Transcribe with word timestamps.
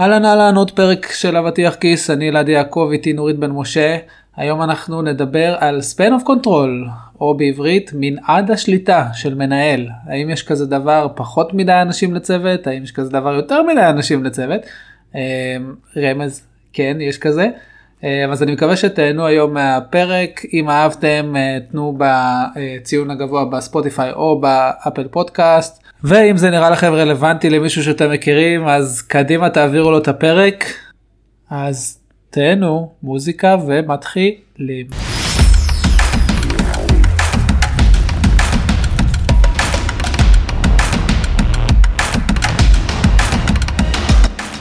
אהלן 0.00 0.24
אהלן 0.24 0.56
עוד 0.56 0.70
פרק 0.70 1.12
של 1.12 1.36
אבטיח 1.36 1.74
כיס 1.74 2.10
אני 2.10 2.28
אלעד 2.28 2.48
יעקב 2.48 2.88
איתי 2.92 3.12
נורית 3.12 3.38
בן 3.38 3.50
משה. 3.50 3.96
היום 4.36 4.62
אנחנו 4.62 5.02
נדבר 5.02 5.56
על 5.58 5.80
span 5.94 6.22
of 6.22 6.26
control 6.26 6.90
או 7.20 7.36
בעברית 7.36 7.90
מנעד 7.94 8.50
השליטה 8.50 9.08
של 9.12 9.34
מנהל. 9.34 9.88
האם 10.06 10.30
יש 10.30 10.42
כזה 10.42 10.66
דבר 10.66 11.08
פחות 11.14 11.54
מדי 11.54 11.72
אנשים 11.82 12.14
לצוות? 12.14 12.66
האם 12.66 12.82
יש 12.82 12.92
כזה 12.92 13.10
דבר 13.10 13.34
יותר 13.34 13.62
מדי 13.62 13.80
אנשים 13.80 14.24
לצוות? 14.24 14.60
אה, 15.14 15.56
רמז 15.96 16.46
כן 16.72 16.96
יש 17.00 17.18
כזה. 17.18 17.48
אה, 18.04 18.24
אז 18.32 18.42
אני 18.42 18.52
מקווה 18.52 18.76
שתהנו 18.76 19.26
היום 19.26 19.54
מהפרק. 19.54 20.40
אם 20.52 20.70
אהבתם 20.70 21.34
אה, 21.36 21.58
תנו 21.70 21.98
בציון 21.98 23.10
הגבוה 23.10 23.44
בספוטיפיי 23.44 24.12
או 24.12 24.40
באפל 24.40 25.08
פודקאסט 25.08 25.83
ואם 26.06 26.36
זה 26.36 26.50
נראה 26.50 26.70
לכם 26.70 26.92
רלוונטי 26.92 27.50
למישהו 27.50 27.82
שאתם 27.82 28.10
מכירים 28.10 28.68
אז 28.68 29.02
קדימה 29.02 29.50
תעבירו 29.50 29.90
לו 29.90 29.98
את 29.98 30.08
הפרק 30.08 30.64
אז 31.50 31.98
תהנו 32.30 32.92
מוזיקה 33.02 33.56
ומתחילים. 33.66 34.86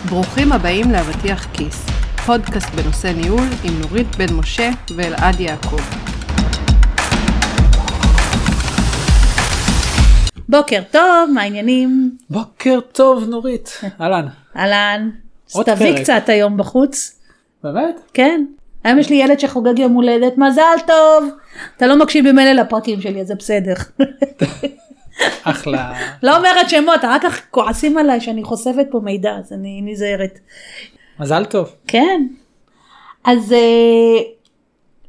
ברוכים 0.10 0.52
הבאים 0.52 0.92
לאבטיח 0.92 1.48
כיס, 1.54 1.86
פודקאסט 2.26 2.76
בנושא 2.76 3.08
ניהול 3.08 3.48
עם 3.64 3.74
נורית 3.80 4.16
בן 4.16 4.34
משה 4.34 4.70
ואלעד 4.96 5.40
יעקב. 5.40 6.13
בוקר 10.58 10.82
טוב, 10.92 11.30
מה 11.34 11.42
העניינים? 11.42 12.18
בוקר 12.30 12.80
טוב 12.92 13.30
נורית 13.30 13.82
אהלן 14.02 14.26
אהלן. 14.56 15.10
עוד 15.54 15.70
סתווי 15.70 15.94
פרק. 15.94 16.02
קצת 16.02 16.30
היום 16.30 16.58
בחוץ. 16.58 17.20
באמת 17.64 18.00
כן. 18.14 18.46
היום 18.84 19.00
יש 19.00 19.10
לי 19.10 19.16
ילד 19.16 19.40
שחוגג 19.40 19.80
יום 19.80 19.94
הולדת, 19.94 20.38
מזל 20.38 20.78
טוב. 20.88 21.30
אתה 21.78 21.88
לא 21.88 22.00
מקשיב 22.00 22.30
במילא 22.30 22.52
לפרקים 22.52 23.02
שלי, 23.02 23.22
אז 23.22 23.28
זה 23.28 23.36
בסדר. 23.36 23.74
אחלה 25.44 25.94
לא 26.24 26.38
אומרת 26.38 26.70
שמות, 26.70 27.00
רק 27.04 27.22
כך 27.22 27.42
כועסים 27.52 27.98
עליי 27.98 28.22
שאני 28.22 28.44
חושפת 28.44 28.86
פה 28.92 29.00
מידע, 29.04 29.32
אז 29.40 29.54
אני 29.54 29.82
נזהרת. 29.86 30.40
מזל 31.20 31.46
טוב 31.46 31.76
כן. 31.88 32.28
אז 33.24 33.54
אה, 33.54 34.22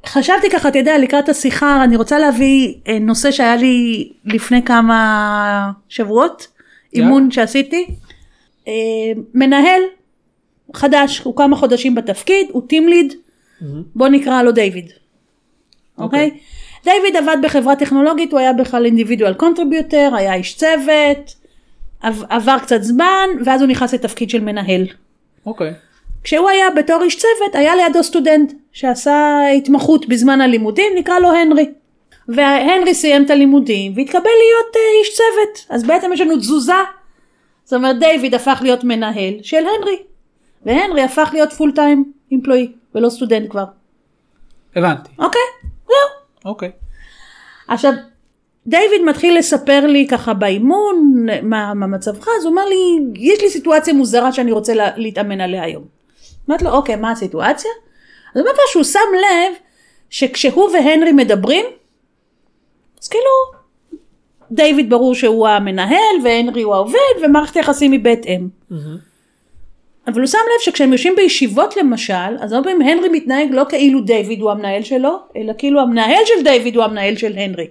חשבתי 0.06 0.50
ככה, 0.50 0.68
אתה 0.68 0.78
יודע, 0.78 0.98
לקראת 0.98 1.28
השיחה, 1.28 1.84
אני 1.84 1.96
רוצה 1.96 2.18
להביא 2.18 2.74
אה, 2.88 2.98
נושא 2.98 3.30
שהיה 3.30 3.56
לי 3.56 4.08
לפני 4.24 4.62
כמה 4.62 5.70
שבועות, 5.88 6.46
יאללה. 6.92 7.08
אימון 7.08 7.30
שעשיתי. 7.30 7.86
אה, 8.68 8.72
מנהל 9.34 9.80
חדש, 10.74 11.18
הוא 11.18 11.36
כמה 11.36 11.56
חודשים 11.56 11.94
בתפקיד, 11.94 12.46
הוא 12.52 12.62
team 12.68 12.88
lead, 12.88 13.12
בוא 13.94 14.08
נקרא 14.08 14.42
לו 14.42 14.52
דיוויד. 14.52 14.92
אוקיי? 15.98 16.30
דיוויד 16.84 17.16
עבד 17.16 17.36
בחברה 17.42 17.76
טכנולוגית, 17.76 18.32
הוא 18.32 18.40
היה 18.40 18.52
בכלל 18.52 18.84
individual 18.84 19.34
contributor, 19.34 20.10
היה 20.16 20.34
איש 20.34 20.54
צוות, 20.56 21.34
עב- 22.00 22.24
עבר 22.28 22.58
קצת 22.62 22.82
זמן, 22.82 23.28
ואז 23.44 23.60
הוא 23.60 23.70
נכנס 23.70 23.94
לתפקיד 23.94 24.30
של 24.30 24.40
מנהל. 24.40 24.86
אוקיי 25.46 25.74
כשהוא 26.24 26.48
היה 26.48 26.70
בתור 26.70 27.02
איש 27.02 27.16
צוות, 27.16 27.54
היה 27.54 27.76
לידו 27.76 28.02
סטודנט 28.02 28.52
שעשה 28.72 29.40
התמחות 29.56 30.08
בזמן 30.08 30.40
הלימודים, 30.40 30.92
נקרא 30.96 31.18
לו 31.18 31.32
הנרי. 31.32 31.70
והנרי 32.28 32.94
סיים 32.94 33.24
את 33.24 33.30
הלימודים 33.30 33.92
והתקבל 33.96 34.20
להיות 34.20 34.74
uh, 34.74 34.78
איש 35.00 35.16
צוות. 35.16 35.66
אז 35.76 35.84
בעצם 35.84 36.10
יש 36.12 36.20
לנו 36.20 36.36
תזוזה. 36.36 36.72
זאת 37.64 37.72
אומרת, 37.72 37.98
דיוויד 37.98 38.34
הפך 38.34 38.58
להיות 38.62 38.84
מנהל 38.84 39.34
של 39.42 39.56
הנרי. 39.56 39.96
והנרי 40.66 41.02
הפך 41.02 41.30
להיות 41.32 41.52
פול 41.52 41.72
טיים 41.74 42.12
אימפלואי, 42.30 42.72
ולא 42.94 43.08
סטודנט 43.08 43.50
כבר. 43.50 43.64
הבנתי 44.76 45.10
אוקיי? 45.18 45.40
זהו. 45.86 45.94
אוקיי 46.44 46.70
עכשיו, 47.68 47.92
דיוויד 48.66 49.02
מתחיל 49.02 49.38
לספר 49.38 49.86
לי 49.86 50.06
ככה 50.10 50.34
באימון, 50.34 51.26
מה, 51.42 51.74
מה 51.74 51.86
מצבך, 51.86 52.28
אז 52.38 52.44
הוא 52.44 52.50
אומר 52.50 52.64
לי, 52.64 52.98
יש 53.16 53.40
לי 53.40 53.50
סיטואציה 53.50 53.94
מוזרה 53.94 54.32
שאני 54.32 54.52
רוצה 54.52 54.74
לה, 54.74 54.90
להתאמן 54.96 55.40
עליה 55.40 55.64
היום. 55.64 55.93
אמרתי 56.48 56.64
לו, 56.64 56.70
אוקיי, 56.70 56.96
מה 56.96 57.10
הסיטואציה? 57.10 57.70
אז 58.34 58.40
הוא 58.40 58.48
אומר 58.48 58.52
לו 58.52 58.68
שהוא 58.70 58.84
שם 58.84 58.98
לב 59.14 59.54
שכשהוא 60.10 60.70
והנרי 60.70 61.12
מדברים, 61.12 61.66
אז 63.02 63.08
כאילו, 63.08 63.64
דיוויד 64.50 64.90
ברור 64.90 65.14
שהוא 65.14 65.48
המנהל 65.48 66.16
והנרי 66.24 66.62
הוא 66.62 66.74
העובד 66.74 67.24
ומערכת 67.24 67.56
היחסים 67.56 67.92
היא 67.92 68.00
בהתאם. 68.00 68.48
אבל 70.06 70.20
הוא 70.20 70.26
שם 70.26 70.38
לב 70.38 70.60
שכשהם 70.60 70.92
יושבים 70.92 71.16
בישיבות 71.16 71.76
למשל, 71.76 72.36
אז 72.40 72.52
הרבה 72.52 72.70
פעמים 72.70 72.88
הנרי 72.88 73.08
מתנהג 73.08 73.48
לא 73.50 73.64
כאילו 73.68 74.00
דיוויד 74.00 74.40
הוא 74.40 74.50
המנהל 74.50 74.82
שלו, 74.82 75.18
אלא 75.36 75.52
כאילו 75.58 75.80
המנהל 75.80 76.24
של 76.24 76.44
דיוויד 76.44 76.76
הוא 76.76 76.84
המנהל 76.84 77.16
של 77.16 77.32
הנרי. 77.36 77.66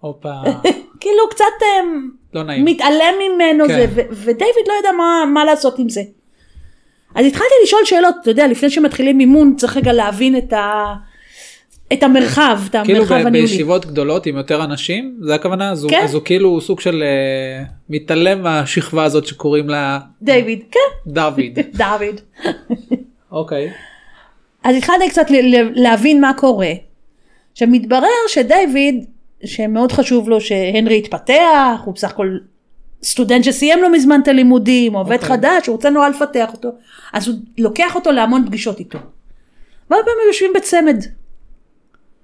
הופה 0.00 0.32
כאילו 1.00 1.28
קצת 1.30 1.44
אמ, 1.62 2.10
לא 2.34 2.42
נעים 2.42 2.64
מתעלם 2.64 3.14
ממנו 3.20 3.64
כן. 3.66 3.74
זה, 3.74 3.86
ו- 3.94 4.08
ודייוויד 4.10 4.68
לא 4.68 4.72
יודע 4.72 4.92
מה, 4.92 5.24
מה 5.34 5.44
לעשות 5.44 5.78
עם 5.78 5.88
זה. 5.88 6.02
אז 7.14 7.26
התחלתי 7.26 7.54
לשאול 7.64 7.80
שאלות, 7.84 8.14
אתה 8.22 8.30
יודע, 8.30 8.46
לפני 8.46 8.70
שמתחילים 8.70 9.20
אימון 9.20 9.54
צריך 9.56 9.76
רגע 9.76 9.92
להבין 9.92 10.36
את, 10.38 10.52
ה... 10.52 10.94
את 11.92 12.02
המרחב, 12.02 12.58
את 12.70 12.76
כאילו 12.84 12.98
המרחב 12.98 13.14
הניהולי. 13.14 13.40
בישיבות 13.40 13.86
גדולות 13.86 14.26
עם 14.26 14.36
יותר 14.36 14.64
אנשים 14.64 15.16
זה 15.22 15.34
הכוונה 15.34 15.70
אז 15.70 15.82
הוא- 15.84 15.90
כן. 15.90 16.00
אז 16.04 16.14
הוא 16.14 16.22
כאילו 16.24 16.60
סוג 16.60 16.80
של 16.80 17.02
אה, 17.02 17.64
מתעלם 17.90 18.42
מהשכבה 18.42 19.04
הזאת 19.04 19.26
שקוראים 19.26 19.68
לה 19.68 19.98
דיוויד, 20.22 20.62
כן, 20.70 20.80
דוד 21.10 21.40
דוד. 21.82 22.20
אוקיי 23.32 23.70
אז 24.64 24.76
התחלתי 24.76 25.08
קצת 25.08 25.26
להבין 25.74 26.20
מה 26.20 26.32
קורה. 26.36 26.72
עכשיו 27.52 27.68
מתברר 27.70 28.06
שדיוויד, 28.28 29.04
שמאוד 29.44 29.92
חשוב 29.92 30.28
לו 30.28 30.40
שהנרי 30.40 30.98
יתפתח, 30.98 31.34
הוא 31.84 31.94
בסך 31.94 32.10
הכל 32.10 32.36
סטודנט 33.02 33.44
שסיים 33.44 33.82
לא 33.82 33.92
מזמן 33.92 34.20
את 34.22 34.28
הלימודים, 34.28 34.94
עובד 34.94 35.12
אוקיי. 35.12 35.28
חדש, 35.28 35.66
הוא 35.66 35.76
רוצה 35.76 35.90
נורא 35.90 36.08
לפתח 36.08 36.52
אותו, 36.52 36.68
אז 37.12 37.28
הוא 37.28 37.36
לוקח 37.58 37.94
אותו 37.94 38.12
להמון 38.12 38.46
פגישות 38.46 38.78
איתו. 38.78 38.98
והרבה 39.90 40.04
פעמים 40.04 40.26
יושבים 40.28 40.52
בצמד, 40.54 41.04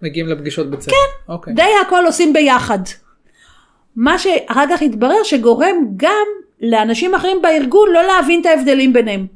מגיעים 0.03 0.29
לפגישות 0.29 0.71
בצד 0.71 0.91
כן 0.91 1.33
אוקיי 1.33 1.55
די 1.55 1.63
הכל 1.87 2.03
עושים 2.07 2.33
ביחד. 2.33 2.79
מה 3.97 4.19
שאחר 4.19 4.65
כך 4.71 4.83
התברר 4.83 5.23
שגורם 5.25 5.77
גם 5.97 6.27
לאנשים 6.61 7.15
אחרים 7.15 7.43
בארגון 7.43 7.89
לא 7.93 8.03
להבין 8.03 8.41
את 8.41 8.47
ההבדלים 8.47 8.93
ביניהם. 8.93 9.27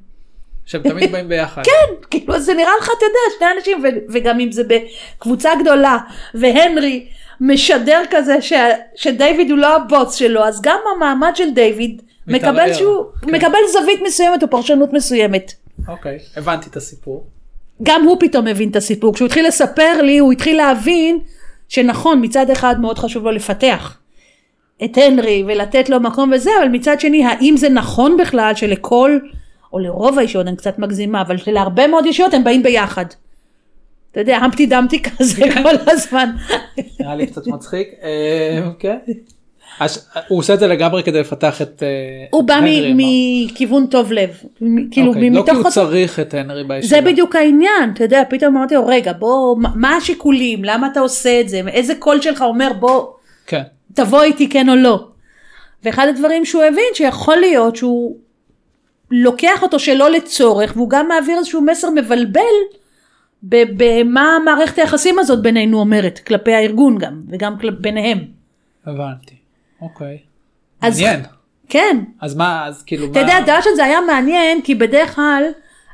שהם 0.66 0.82
תמיד 0.82 1.10
באים 1.12 1.28
ביחד 1.28 1.62
כן, 1.64 1.94
כאילו 2.10 2.40
זה 2.40 2.54
נראה 2.54 2.72
לך, 2.80 2.84
אתה 2.84 3.04
יודע, 3.04 3.38
שני 3.38 3.48
אנשים, 3.56 3.78
ו- 3.82 4.12
וגם 4.12 4.40
אם 4.40 4.52
זה 4.52 4.62
בקבוצה 4.64 5.50
גדולה, 5.60 5.98
והנרי 6.34 7.06
משדר 7.40 8.02
כזה 8.10 8.42
ש- 8.42 8.52
שדייוויד 8.94 9.50
הוא 9.50 9.58
לא 9.58 9.76
הבוס 9.76 10.14
שלו, 10.14 10.44
אז 10.44 10.60
גם 10.62 10.78
המעמד 10.96 11.32
של 11.34 11.50
דיוויד 11.50 12.02
מתערער, 12.26 12.52
מקבל 12.52 12.74
שהוא, 12.74 13.04
כן. 13.22 13.34
מקבל 13.34 13.58
זווית 13.72 14.00
מסוימת 14.06 14.42
או 14.42 14.50
פרשנות 14.50 14.92
מסוימת. 14.92 15.52
אוקיי 15.88 16.18
הבנתי 16.36 16.70
את 16.70 16.76
הסיפור 16.76 17.26
גם 17.82 18.04
הוא 18.04 18.16
פתאום 18.20 18.46
הבין 18.46 18.70
את 18.70 18.76
הסיפור. 18.76 19.14
כשהוא 19.14 19.26
התחיל 19.26 19.46
לספר 19.46 20.02
לי, 20.02 20.18
הוא 20.18 20.32
התחיל 20.32 20.56
להבין 20.56 21.18
שנכון, 21.68 22.24
מצד 22.24 22.50
אחד 22.50 22.80
מאוד 22.80 22.98
חשוב 22.98 23.24
לו 23.24 23.30
לפתח 23.30 23.98
את 24.84 24.98
הנרי 24.98 25.44
ולתת 25.46 25.88
לו 25.88 26.00
מקום 26.00 26.32
וזה, 26.34 26.50
אבל 26.60 26.68
מצד 26.68 27.00
שני, 27.00 27.24
האם 27.24 27.56
זה 27.56 27.68
נכון 27.68 28.16
בכלל 28.16 28.52
שלכל, 28.54 29.18
או 29.72 29.78
לרוב 29.78 30.18
הישויות, 30.18 30.46
אני 30.46 30.56
קצת 30.56 30.78
מגזימה, 30.78 31.22
אבל 31.22 31.36
להרבה 31.46 31.86
מאוד 31.86 32.06
ישויות 32.06 32.34
הם 32.34 32.44
באים 32.44 32.62
ביחד. 32.62 33.04
אתה 34.12 34.20
יודע, 34.20 34.36
המפטי 34.36 34.66
דמפטי 34.66 35.02
כזה 35.02 35.42
כל 35.62 35.90
הזמן. 35.90 36.30
נראה 37.00 37.14
לי 37.14 37.26
קצת 37.26 37.46
מצחיק 37.46 37.88
כן 38.78 38.96
הוא 40.28 40.38
עושה 40.38 40.54
את 40.54 40.58
זה 40.60 40.66
לגמרי 40.66 41.02
כדי 41.02 41.20
לפתח 41.20 41.62
את 41.62 41.82
אה, 41.82 41.88
הוא 42.30 42.42
בא 42.44 42.54
הנרי? 42.54 42.92
מכיוון 42.96 43.86
טוב 43.86 44.12
לב. 44.12 44.30
כאילו, 44.90 45.08
אוקיי, 45.08 45.30
לא 45.30 45.42
כי 45.44 45.50
הוא 45.50 45.58
מתוך... 45.60 45.72
צריך 45.72 46.20
את 46.20 46.34
הנרי 46.34 46.64
בישיבה 46.64 46.96
זה 46.96 47.10
בדיוק 47.10 47.36
העניין, 47.36 47.90
אתה 47.94 48.04
יודע, 48.04 48.22
פתאום 48.30 48.56
אמרתי 48.56 48.74
לו, 48.74 48.86
רגע, 48.86 49.12
בוא, 49.12 49.56
מה- 49.58 49.96
השיקולים, 49.96 50.64
למה 50.64 50.88
אתה 50.92 51.00
עושה 51.00 51.40
את 51.40 51.48
זה, 51.48 51.60
איזה 51.68 51.94
קול 51.94 52.20
שלך 52.20 52.42
אומר, 52.42 52.72
בוא, 52.72 53.06
כן 53.46 53.62
תבוא 53.94 54.22
איתי 54.22 54.48
כן 54.48 54.68
או 54.68 54.74
לא. 54.76 55.04
ואחד 55.84 56.06
הדברים 56.08 56.44
שהוא 56.44 56.62
הבין 56.62 56.84
שיכול 56.94 57.36
להיות 57.36 57.76
שהוא 57.76 58.16
לוקח 59.10 59.62
אותו 59.62 59.78
שלא 59.78 60.10
לצורך 60.10 60.72
והוא 60.76 60.90
גם 60.90 61.08
מעביר 61.08 61.38
איזשהו 61.38 61.60
מסר 61.60 61.90
מבלבל 61.90 62.40
במה 63.42 64.38
מערכת 64.44 64.78
היחסים 64.78 65.18
הזאת 65.18 65.42
בינינו 65.42 65.78
אומרת 65.80 66.18
כלפי 66.18 66.54
הארגון 66.54 66.98
גם 66.98 67.22
וגם 67.28 67.58
כל... 67.60 67.70
ביניהם. 67.70 68.18
הבנתי 68.86 69.34
אוקיי 69.80 70.18
אז- 70.80 71.00
מעניין 71.00 71.22
כן. 71.68 71.96
אז 72.20 72.36
מה 72.36 72.66
אז 72.66 72.82
כאילו 72.82 73.06
אתה 73.10 73.20
יודע, 73.20 73.32
אתה 73.32 73.40
יודע 73.40 73.62
שזה 73.62 73.84
היה 73.84 74.00
מעניין 74.00 74.62
כי 74.62 74.74
בדרך 74.74 75.14
כלל 75.14 75.44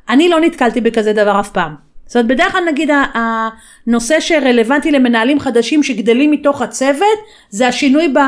אני 0.09 0.29
לא 0.29 0.41
נתקלתי 0.41 0.81
בכזה 0.81 1.13
דבר 1.13 1.41
אף 1.41 1.51
פעם. 1.51 1.75
זאת 2.07 2.17
אומרת 2.17 2.29
בדרך 2.29 2.53
כלל 2.53 2.65
נגיד 2.69 2.91
הנושא 3.15 4.21
שרלוונטי 4.21 4.91
למנהלים 4.91 5.41
חדשים 5.41 5.83
שגדלים 5.83 6.31
מתוך 6.31 6.63
הצוות 6.63 7.19
זה 7.51 7.69
השינוי 7.69 8.09
ב... 8.09 8.19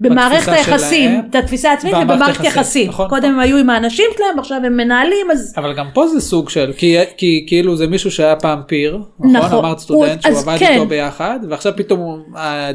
במערכת 0.00 0.52
היחסים, 0.52 1.10
שלהם, 1.10 1.26
את 1.30 1.34
התפיסה 1.34 1.70
העצמית 1.70 1.94
ובמערכת 1.94 2.44
יחסים. 2.44 2.88
נכון. 2.88 3.08
קודם 3.08 3.30
הם 3.32 3.38
היו 3.40 3.56
עם 3.56 3.70
האנשים 3.70 4.04
שלהם, 4.16 4.38
עכשיו 4.38 4.60
הם 4.64 4.76
מנהלים, 4.76 5.30
אז 5.32 5.54
אבל 5.56 5.74
גם 5.74 5.86
פה 5.94 6.08
זה 6.08 6.20
סוג 6.20 6.48
של, 6.50 6.72
כי, 6.76 6.96
כי 7.16 7.44
כאילו 7.48 7.76
זה 7.76 7.86
מישהו 7.86 8.10
שהיה 8.10 8.36
פעם 8.36 8.60
פיר, 8.66 8.98
נכון? 9.18 9.36
נכון. 9.36 9.58
אמרת 9.64 9.78
סטודנט 9.78 10.12
הוא- 10.12 10.20
שהוא 10.22 10.32
אז 10.32 10.48
עבד 10.48 10.58
כן. 10.58 10.72
איתו 10.72 10.86
ביחד, 10.86 11.38
ועכשיו 11.50 11.72
פתאום 11.76 12.22
אה, 12.36 12.68
אה, 12.68 12.72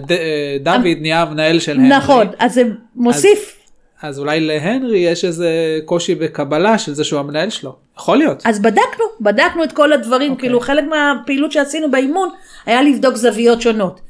דוד 0.63 0.97
נהיה 1.01 1.21
המנהל 1.21 1.59
של 1.59 1.71
הנרי. 1.79 1.89
נכון, 1.97 2.27
אז 2.39 2.53
זה 2.53 2.63
מוסיף, 2.95 3.55
אז 4.01 4.19
אולי 4.19 4.39
להנרי 4.39 4.97
יש 4.97 5.25
איזה 5.25 5.49
קושי 5.85 6.15
בקבלה 6.15 6.77
של 6.77 6.93
זה 6.93 7.03
שהוא 7.03 7.19
המנהל 7.19 7.49
שלו. 7.49 7.75
יכול 7.97 8.17
להיות. 8.17 8.41
אז 8.45 8.59
בדקנו, 8.59 9.05
בדקנו 9.21 9.63
את 9.63 9.71
כל 9.71 9.93
הדברים, 9.93 10.31
אוקיי. 10.31 10.41
כאילו 10.47 10.59
חלק 10.59 10.83
מהפעילות 10.89 11.51
שעשינו 11.51 11.91
באימון 11.91 12.29
היה 12.65 12.81
לבדוק 12.81 13.15
זוויות 13.15 13.61
שונות. 13.61 14.01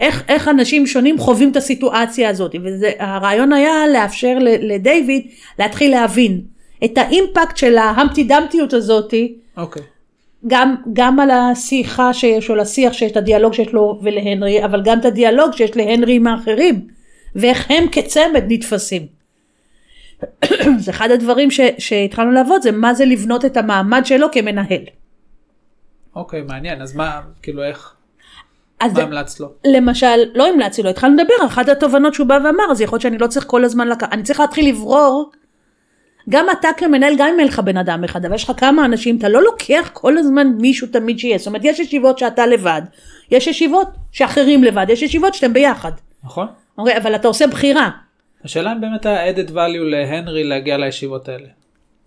איך, 0.00 0.24
איך 0.28 0.48
אנשים 0.48 0.86
שונים 0.86 1.18
חווים 1.18 1.50
את 1.50 1.56
הסיטואציה 1.56 2.28
הזאת, 2.28 2.54
והרעיון 2.80 3.52
היה 3.52 3.88
לאפשר 3.92 4.38
לדיוויד 4.40 5.26
להתחיל 5.58 5.90
להבין 5.90 6.40
את 6.84 6.98
האימפקט 6.98 7.56
של 7.56 7.78
ההמפטי 7.78 8.24
דמפטיות 8.24 8.72
הזאתי, 8.72 9.34
אוקיי. 9.56 9.82
גם, 10.46 10.74
גם 10.92 11.20
על 11.20 11.30
השיחה 11.30 12.14
שיש, 12.14 12.50
או 12.50 12.56
לשיח 12.56 12.92
שיש, 12.92 13.12
את 13.12 13.16
הדיאלוג 13.16 13.54
שיש 13.54 13.72
לו 13.72 14.00
ולהנרי, 14.02 14.64
אבל 14.64 14.82
גם 14.82 15.00
את 15.00 15.04
הדיאלוג 15.04 15.52
שיש 15.52 15.76
להנרי 15.76 16.14
עם 16.14 16.26
האחרים, 16.26 16.86
ואיך 17.34 17.70
הם 17.70 17.86
כצמד 17.92 18.44
נתפסים. 18.48 19.06
זה 20.84 20.90
אחד 20.90 21.10
הדברים 21.10 21.50
ש, 21.50 21.60
שהתחלנו 21.78 22.30
לעבוד, 22.30 22.62
זה 22.62 22.72
מה 22.72 22.94
זה 22.94 23.04
לבנות 23.04 23.44
את 23.44 23.56
המעמד 23.56 24.02
שלו 24.04 24.26
כמנהל. 24.32 24.82
אוקיי, 26.16 26.42
מעניין. 26.42 26.82
אז 26.82 26.96
מה, 26.96 27.20
כאילו 27.42 27.62
איך, 27.62 27.94
אז 28.80 28.92
מה 28.92 29.02
המלצת 29.02 29.40
לו? 29.40 29.48
למשל, 29.66 30.06
לא 30.34 30.46
המלצתי 30.48 30.82
לו, 30.82 30.90
התחלנו 30.90 31.14
לדבר, 31.16 31.46
אחת 31.46 31.68
התובנות 31.68 32.14
שהוא 32.14 32.26
בא 32.26 32.38
ואמר, 32.44 32.64
אז 32.70 32.80
יכול 32.80 32.96
להיות 32.96 33.02
שאני 33.02 33.18
לא 33.18 33.26
צריך 33.26 33.46
כל 33.46 33.64
הזמן 33.64 33.88
לקחת, 33.88 34.12
אני 34.12 34.22
צריך 34.22 34.40
להתחיל 34.40 34.68
לברור, 34.68 35.30
גם 36.28 36.46
אתה 36.58 36.68
כמנהל, 36.76 37.14
גם 37.18 37.28
אם 37.34 37.40
אין 37.40 37.48
לך 37.48 37.58
בן 37.58 37.76
אדם 37.76 38.04
אחד, 38.04 38.24
אבל 38.24 38.34
יש 38.34 38.44
לך 38.44 38.52
כמה 38.56 38.84
אנשים, 38.84 39.18
אתה 39.18 39.28
לא 39.28 39.42
לוקח 39.42 39.90
כל 39.92 40.18
הזמן 40.18 40.46
מישהו 40.48 40.86
תמיד 40.86 41.18
שיהיה, 41.18 41.38
זאת 41.38 41.46
אומרת, 41.46 41.64
יש 41.64 41.80
ישיבות 41.80 42.18
שאתה 42.18 42.46
לבד, 42.46 42.82
יש 43.30 43.46
ישיבות 43.46 43.88
שאחרים 44.12 44.64
לבד, 44.64 44.86
יש 44.88 45.02
ישיבות 45.02 45.34
שאתם 45.34 45.52
ביחד, 45.52 45.92
נכון? 46.24 46.46
אוקיי, 46.78 46.96
אבל 46.96 47.14
אתה 47.14 47.28
עושה 47.28 47.46
בחירה, 47.46 47.90
השאלה 48.44 48.72
אם 48.72 48.80
באמת 48.80 49.06
היה 49.06 49.32
added 49.32 49.48
value 49.50 49.90
להנרי 49.90 50.44
להגיע 50.44 50.76
לישיבות 50.78 51.28
האלה. 51.28 51.46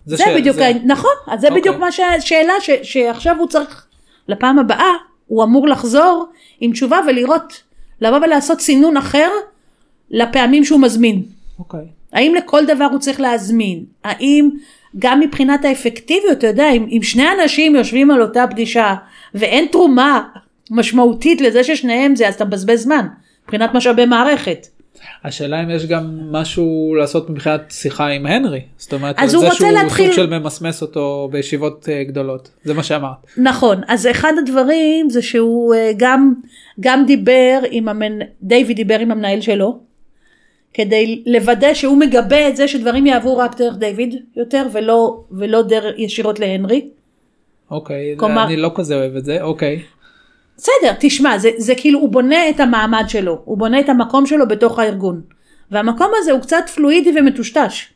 זה, 0.05 0.17
ש- 0.17 0.21
בדיוק, 0.35 0.55
זה-. 0.55 0.71
נכון, 0.85 1.11
אז 1.27 1.41
זה 1.41 1.47
אוקיי. 1.47 1.61
בדיוק 1.61 1.77
מה 1.77 1.91
שהשאלה, 1.91 2.53
ש, 2.59 2.69
שעכשיו 2.83 3.35
הוא 3.39 3.47
צריך, 3.47 3.85
לפעם 4.27 4.59
הבאה, 4.59 4.91
הוא 5.27 5.43
אמור 5.43 5.67
לחזור 5.67 6.25
עם 6.59 6.71
תשובה 6.71 6.99
ולראות, 7.07 7.63
לבוא 8.01 8.17
ולעשות 8.17 8.61
סינון 8.61 8.97
אחר 8.97 9.29
לפעמים 10.09 10.65
שהוא 10.65 10.79
מזמין. 10.79 11.23
אוקיי. 11.59 11.85
האם 12.13 12.35
לכל 12.35 12.65
דבר 12.65 12.87
הוא 12.91 12.99
צריך 12.99 13.21
להזמין? 13.21 13.83
האם 14.03 14.49
גם 14.99 15.19
מבחינת 15.19 15.65
האפקטיביות, 15.65 16.37
אתה 16.37 16.47
יודע, 16.47 16.71
אם, 16.71 16.87
אם 16.89 17.03
שני 17.03 17.25
אנשים 17.31 17.75
יושבים 17.75 18.11
על 18.11 18.21
אותה 18.21 18.45
פגישה 18.49 18.95
ואין 19.35 19.65
תרומה 19.71 20.23
משמעותית 20.71 21.41
לזה 21.41 21.63
ששניהם 21.63 22.15
זה, 22.15 22.27
אז 22.27 22.33
אתה 22.33 22.45
מבזבז 22.45 22.83
זמן, 22.83 23.07
מבחינת 23.43 23.73
משאבי 23.73 24.05
מערכת. 24.05 24.67
השאלה 25.24 25.63
אם 25.63 25.69
יש 25.69 25.86
גם 25.86 26.31
משהו 26.31 26.95
לעשות 27.00 27.30
מבחינת 27.30 27.62
שיחה 27.72 28.07
עם 28.07 28.25
הנרי. 28.25 28.62
זאת 28.78 28.94
אומרת, 28.94 29.16
אז 29.18 29.30
על 29.30 29.36
הוא 29.36 29.42
זה 29.42 29.50
רוצה 29.50 29.57
שהוא 29.57 29.72
להתחיל- 29.72 30.06
סוג 30.06 30.16
של 30.16 30.40
ממסמס 30.40 30.81
אותו 30.81 31.30
בישיבות 31.31 31.90
אה, 31.92 32.04
גדולות. 32.04 32.50
זה 32.63 32.74
מה 32.74 32.84
שאמרת. 32.84 33.12
נכון, 33.38 33.81
אז 33.88 34.07
אחד 34.12 34.34
הדברים 34.40 35.10
זה 35.10 35.22
שהוא 35.22 35.75
אה, 35.75 35.92
גם, 35.98 36.34
גם 36.80 37.04
דיבר 37.07 37.60
עם 37.72 37.90
המנ... 37.90 38.19
דיוויד 38.42 38.78
דיבר 38.78 39.00
עם 39.00 39.12
המנהל 39.12 39.42
שלו, 39.42 39.80
כדי 40.74 41.24
לוודא 41.25 41.74
שהוא 41.74 41.98
מגבה 41.98 42.48
את 42.50 42.56
זה 42.56 42.68
שדברים 42.68 43.06
יעברו 43.06 43.38
רק 43.38 43.57
דרך 43.57 43.75
דיוויד 43.78 44.16
יותר 44.36 44.68
ולא, 44.74 45.24
ולא 45.31 45.62
דרך 45.62 45.94
ישירות 45.98 46.40
להנרי. 46.40 46.88
אוקיי. 47.72 48.16
כלומר- 48.18 48.45
אני 48.45 48.57
לא 48.57 48.72
כזה 48.75 48.95
אוהב 48.95 49.16
את 49.16 49.25
זה. 49.25 49.42
אוקיי. 49.42 49.80
בסדר, 50.57 50.94
תשמע, 51.00 51.38
זה, 51.38 51.50
זה 51.57 51.73
כאילו, 51.75 52.00
הוא 52.00 52.09
בונה 52.09 52.50
את 52.50 52.59
המעמד 52.59 53.03
שלו, 53.07 53.41
הוא 53.45 53.57
בונה 53.57 53.79
את 53.79 53.89
המקום 53.89 54.25
שלו 54.25 54.47
בתוך 54.47 54.79
הארגון. 54.79 55.21
והמקום 55.71 56.11
הזה 56.17 56.31
הוא 56.31 56.41
קצת 56.41 56.63
פלואידי 56.75 57.19
ומטושטש. 57.19 57.89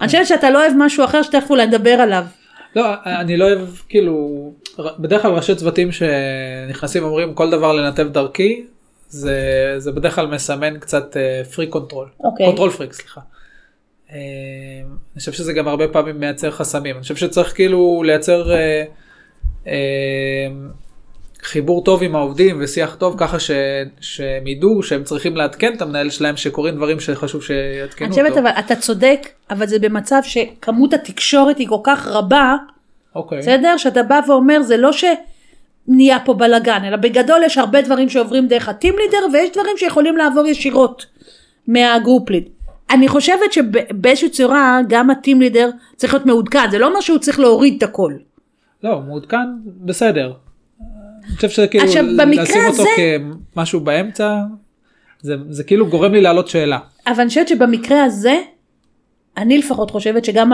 אני 0.00 0.06
חושבת 0.06 0.26
שאתה 0.26 0.50
לא 0.50 0.62
אוהב 0.62 0.72
משהו 0.76 1.04
אחר 1.04 1.22
שתכף 1.22 1.50
אולי 1.50 1.66
נדבר 1.66 1.90
עליו. 1.90 2.24
לא, 2.76 2.86
אני 3.06 3.36
לא 3.36 3.44
אוהב, 3.44 3.68
כאילו, 3.88 4.52
בדרך 4.98 5.22
כלל 5.22 5.30
ראשי 5.30 5.54
צוותים 5.54 5.88
שנכנסים 5.92 7.04
אומרים 7.04 7.34
כל 7.34 7.50
דבר 7.50 7.72
לנתב 7.72 8.08
דרכי, 8.08 8.66
זה, 9.08 9.38
זה 9.78 9.92
בדרך 9.92 10.14
כלל 10.14 10.26
מסמן 10.26 10.78
קצת 10.78 11.16
freak 11.54 11.66
control. 11.66 12.08
אוקיי. 12.20 12.46
control 12.46 12.70
freak, 12.70 12.92
סליחה. 12.92 13.20
אה, 14.12 14.18
אני 15.12 15.18
חושב 15.18 15.32
שזה 15.32 15.52
גם 15.52 15.68
הרבה 15.68 15.88
פעמים 15.88 16.20
מייצר 16.20 16.50
חסמים. 16.50 16.94
אני 16.94 17.02
חושב 17.02 17.16
שצריך 17.16 17.54
כאילו 17.54 18.02
לייצר 18.06 18.52
אה, 18.52 18.84
אה, 19.66 19.72
חיבור 21.42 21.84
טוב 21.84 22.02
עם 22.02 22.16
העובדים 22.16 22.56
ושיח 22.60 22.94
טוב 22.94 23.14
ככה 23.18 23.38
ש, 23.38 23.50
שהם 24.00 24.46
ידעו 24.46 24.82
שהם 24.82 25.04
צריכים 25.04 25.36
לעדכן 25.36 25.72
את 25.76 25.82
המנהל 25.82 26.10
שלהם 26.10 26.36
שקורים 26.36 26.74
דברים 26.74 27.00
שחשוב 27.00 27.42
שיעדכנו 27.42 28.06
אני 28.06 28.16
אותו. 28.16 28.24
חושבת, 28.24 28.36
אבל 28.38 28.50
אתה 28.58 28.76
צודק, 28.76 29.28
אבל 29.50 29.66
זה 29.66 29.78
במצב 29.78 30.20
שכמות 30.22 30.94
התקשורת 30.94 31.58
היא 31.58 31.68
כל 31.68 31.80
כך 31.84 32.06
רבה, 32.06 32.56
אוקיי. 33.14 33.38
בסדר? 33.38 33.76
שאתה 33.76 34.02
בא 34.02 34.20
ואומר, 34.28 34.62
זה 34.62 34.76
לא 34.76 34.90
שנהיה 34.92 36.18
פה 36.24 36.34
בלאגן, 36.34 36.84
אלא 36.84 36.96
בגדול 36.96 37.42
יש 37.46 37.58
הרבה 37.58 37.82
דברים 37.82 38.08
שעוברים 38.08 38.48
דרך 38.48 38.68
הטים 38.68 38.94
לידר, 38.98 39.26
ויש 39.32 39.50
דברים 39.50 39.76
שיכולים 39.76 40.16
לעבור 40.16 40.46
ישירות 40.46 41.06
מהגרופ 41.68 42.30
ליד. 42.30 42.48
אני 42.90 43.08
חושבת 43.08 43.52
שבאיזושהי 43.52 44.28
צורה 44.28 44.80
גם 44.88 45.10
הטים 45.10 45.40
לידר 45.40 45.70
צריך 45.96 46.14
להיות 46.14 46.26
מעודכן, 46.26 46.70
זה 46.70 46.78
לא 46.78 46.86
אומר 46.86 47.00
שהוא 47.00 47.18
צריך 47.18 47.40
להוריד 47.40 47.74
את 47.76 47.82
הכל. 47.82 48.12
לא, 48.82 49.00
מעודכן, 49.00 49.46
בסדר. 49.64 50.32
אני 51.26 51.36
חושב 51.36 51.48
שכאילו 51.50 51.84
עכשיו, 51.84 52.04
במקרה 52.18 52.42
לשים 52.44 52.62
אותו 52.68 52.82
הזה- 52.82 52.90
כמשהו 53.54 53.80
באמצע, 53.80 54.38
זה, 55.20 55.34
זה 55.48 55.64
כאילו 55.64 55.86
גורם 55.86 56.12
לי 56.12 56.20
להעלות 56.20 56.48
שאלה. 56.48 56.78
אבל 57.06 57.20
אני 57.20 57.28
חושבת 57.28 57.48
שבמקרה 57.48 58.04
הזה, 58.04 58.34
אני 59.36 59.58
לפחות 59.58 59.90
חושבת 59.90 60.24
שגם 60.24 60.52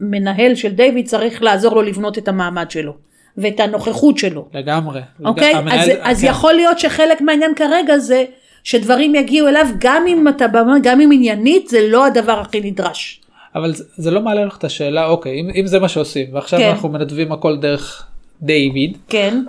המנהל 0.00 0.54
של 0.54 0.68
דיוויד 0.72 1.06
צריך 1.06 1.42
לעזור 1.42 1.74
לו 1.74 1.82
לבנות 1.82 2.18
את 2.18 2.28
המעמד 2.28 2.70
שלו, 2.70 2.92
ואת 3.38 3.60
הנוכחות 3.60 4.18
שלו. 4.18 4.48
לגמרי. 4.54 5.00
אוקיי? 5.24 5.50
לג- 5.50 5.56
המנהל- 5.56 5.78
אז, 5.80 5.90
אז 6.02 6.20
כן. 6.20 6.26
יכול 6.30 6.52
להיות 6.54 6.78
שחלק 6.78 7.20
מהעניין 7.20 7.54
כרגע 7.54 7.98
זה 7.98 8.24
שדברים 8.64 9.14
יגיעו 9.14 9.48
אליו 9.48 9.66
גם 9.78 10.04
אם 10.08 10.28
אתה 10.28 10.48
במה, 10.48 10.74
גם 10.82 11.00
אם 11.00 11.10
עניינית 11.12 11.68
זה 11.68 11.88
לא 11.88 12.06
הדבר 12.06 12.40
הכי 12.40 12.60
נדרש. 12.60 13.20
אבל 13.54 13.74
זה, 13.74 13.84
זה 13.96 14.10
לא 14.10 14.20
מעלה 14.20 14.44
לך 14.44 14.56
את 14.56 14.64
השאלה, 14.64 15.06
אוקיי, 15.06 15.40
אם, 15.40 15.50
אם 15.60 15.66
זה 15.66 15.78
מה 15.78 15.88
שעושים, 15.88 16.26
ועכשיו 16.34 16.58
כן. 16.60 16.68
אנחנו 16.68 16.88
מנתבים 16.88 17.32
הכל 17.32 17.56
דרך 17.56 18.06
דיוויד, 18.42 18.98
כן. 19.08 19.42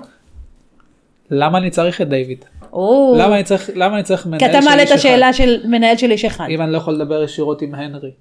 למה 1.31 1.57
אני 1.57 1.69
צריך 1.69 2.01
את 2.01 2.09
דיוויד? 2.09 2.45
או, 2.73 3.15
למה 3.19 3.35
אני 3.35 3.43
צריך, 3.43 3.69
למה 3.75 3.95
אני 3.95 4.03
צריך 4.03 4.25
מנהל 4.25 4.39
כי 4.39 4.45
אתה 4.45 4.61
של 4.61 4.67
מעלה 4.69 4.81
איש 4.81 4.91
את 4.91 4.95
השאלה 4.95 5.33
של 5.33 5.61
מנהל 5.67 5.97
של 5.97 6.11
איש 6.11 6.25
אחד. 6.25 6.35
אחד? 6.43 6.49
אם 6.53 6.61
אני 6.61 6.71
לא 6.71 6.77
יכול 6.77 6.93
לדבר 6.93 7.23
ישירות 7.23 7.61
עם 7.61 7.75
הנרי. 7.75 8.11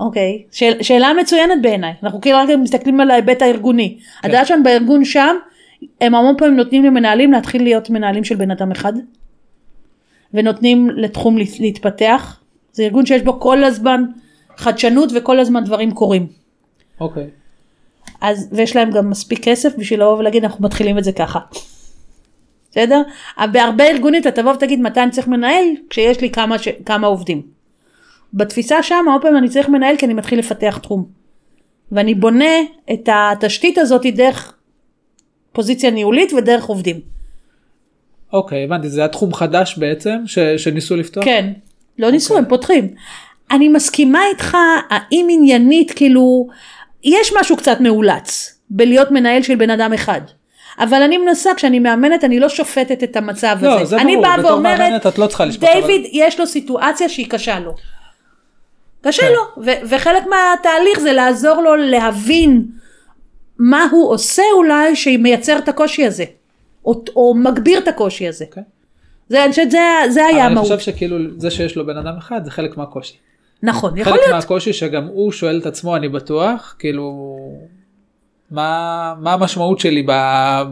אוקיי, 0.00 0.42
שאל, 0.52 0.82
שאלה 0.82 1.12
מצוינת 1.20 1.62
בעיניי, 1.62 1.92
אנחנו 2.02 2.20
כאילו 2.20 2.38
רק 2.38 2.48
מסתכלים 2.62 3.00
על 3.00 3.10
ההיבט 3.10 3.42
הארגוני. 3.42 3.98
כן. 4.22 4.28
הדעה 4.28 4.44
שלנו 4.44 4.62
בארגון 4.62 5.04
שם, 5.04 5.36
הם 6.00 6.14
המון 6.14 6.34
פעמים 6.38 6.56
נותנים 6.56 6.84
למנהלים 6.84 7.32
להתחיל 7.32 7.62
להיות 7.62 7.90
מנהלים 7.90 8.24
של 8.24 8.34
בן 8.34 8.50
אדם 8.50 8.70
אחד, 8.70 8.92
ונותנים 10.34 10.90
לתחום 10.90 11.38
להת- 11.38 11.60
להתפתח. 11.60 12.40
זה 12.72 12.82
ארגון 12.82 13.06
שיש 13.06 13.22
בו 13.22 13.40
כל 13.40 13.64
הזמן 13.64 14.04
חדשנות 14.56 15.10
וכל 15.14 15.40
הזמן 15.40 15.64
דברים 15.64 15.90
קורים. 15.90 16.26
אוקיי. 17.00 17.26
אז, 18.20 18.48
ויש 18.52 18.76
להם 18.76 18.90
גם 18.90 19.10
מספיק 19.10 19.44
כסף 19.44 19.72
בשביל 19.78 20.00
לבוא 20.00 20.16
ולהגיד 20.18 20.44
אנחנו 20.44 20.64
מתחילים 20.64 20.98
את 20.98 21.04
זה 21.04 21.12
ככה. 21.12 21.38
בסדר? 22.74 23.02
אבל 23.38 23.50
בהרבה 23.52 23.90
ארגונים 23.90 24.22
אתה 24.22 24.30
תבוא 24.30 24.52
ותגיד 24.52 24.80
מתי 24.80 25.00
אני 25.00 25.10
צריך 25.10 25.28
מנהל 25.28 25.64
כשיש 25.90 26.20
לי 26.20 26.30
כמה, 26.30 26.58
ש... 26.58 26.68
כמה 26.86 27.06
עובדים. 27.06 27.42
בתפיסה 28.34 28.82
שם 28.82 29.04
הרבה 29.08 29.22
פעמים 29.22 29.36
אני 29.38 29.48
צריך 29.48 29.68
מנהל 29.68 29.96
כי 29.96 30.06
אני 30.06 30.14
מתחיל 30.14 30.38
לפתח 30.38 30.78
תחום. 30.82 31.04
ואני 31.92 32.14
בונה 32.14 32.54
את 32.92 33.08
התשתית 33.12 33.78
הזאת 33.78 34.06
דרך 34.06 34.54
פוזיציה 35.52 35.90
ניהולית 35.90 36.32
ודרך 36.32 36.64
עובדים. 36.64 37.00
אוקיי, 38.32 38.64
הבנתי, 38.64 38.88
זה 38.88 39.00
היה 39.00 39.08
תחום 39.08 39.34
חדש 39.34 39.78
בעצם, 39.78 40.22
ש, 40.26 40.38
שניסו 40.38 40.96
לפתוח? 40.96 41.24
כן, 41.24 41.52
לא 41.98 42.10
ניסו, 42.10 42.38
הם 42.38 42.44
פותחים. 42.48 42.94
אני 43.50 43.68
מסכימה 43.68 44.20
איתך, 44.32 44.56
האם 44.90 45.26
עניינית, 45.30 45.90
כאילו, 45.90 46.48
יש 47.04 47.32
משהו 47.40 47.56
קצת 47.56 47.80
מאולץ 47.80 48.58
בלהיות 48.70 49.10
מנהל 49.10 49.42
של 49.42 49.54
בן 49.54 49.70
אדם 49.70 49.92
אחד. 49.92 50.20
אבל 50.78 51.02
אני 51.02 51.18
מנסה, 51.18 51.50
כשאני 51.56 51.78
מאמנת, 51.78 52.24
אני 52.24 52.40
לא 52.40 52.48
שופטת 52.48 53.02
את 53.04 53.16
המצב 53.16 53.56
לא, 53.62 53.80
הזה. 53.80 53.84
זה 53.84 53.96
אני 54.02 54.12
ברור, 54.12 54.22
באה 54.26 54.38
בתור 54.38 54.50
ואומרת, 54.50 54.78
מאמנת 54.80 55.06
את 55.06 55.18
לא 55.18 55.26
צריכה 55.26 55.44
לשפוט, 55.44 55.68
אבל- 55.68 55.80
דיוויד, 55.80 56.06
יש 56.12 56.40
לו 56.40 56.46
סיטואציה 56.46 57.08
שהיא 57.08 57.26
קשה 57.30 57.58
לו. 57.60 57.74
קשה 59.00 59.22
כן. 59.22 59.32
לו, 59.32 59.64
ו- 59.64 59.88
וחלק 59.90 60.22
מהתהליך 60.26 61.00
זה 61.00 61.12
לעזור 61.12 61.62
לו 61.62 61.76
להבין 61.76 62.64
מה 63.58 63.86
הוא 63.92 64.10
עושה 64.10 64.42
אולי 64.56 64.96
שמייצר 64.96 65.58
את 65.58 65.68
הקושי 65.68 66.04
הזה, 66.06 66.24
או, 66.84 67.04
או 67.16 67.34
מגביר 67.34 67.78
את 67.78 67.88
הקושי 67.88 68.28
הזה. 68.28 68.44
אוקיי. 68.44 68.62
זה, 69.28 69.42
אני 69.44 69.50
חושבת, 69.50 69.70
זה, 69.70 69.78
זה 70.10 70.20
היה 70.24 70.30
אבל 70.30 70.40
אני 70.40 70.46
המהות. 70.46 70.66
חושב 70.66 70.78
שכאילו 70.78 71.16
זה 71.38 71.50
שיש 71.50 71.76
לו 71.76 71.86
בן 71.86 71.96
אדם 71.96 72.16
אחד 72.18 72.44
זה 72.44 72.50
חלק 72.50 72.76
מהקושי. 72.76 73.14
נכון, 73.62 73.98
יכול 73.98 74.12
חלק 74.12 74.22
להיות. 74.22 74.34
מהקושי 74.34 74.72
שגם 74.72 75.06
הוא 75.06 75.32
שואל 75.32 75.58
את 75.60 75.66
עצמו 75.66 75.96
אני 75.96 76.08
בטוח 76.08 76.76
כאילו 76.78 77.36
מה 78.50 79.14
מה 79.20 79.32
המשמעות 79.32 79.78
שלי 79.78 80.02
ב, 80.02 80.12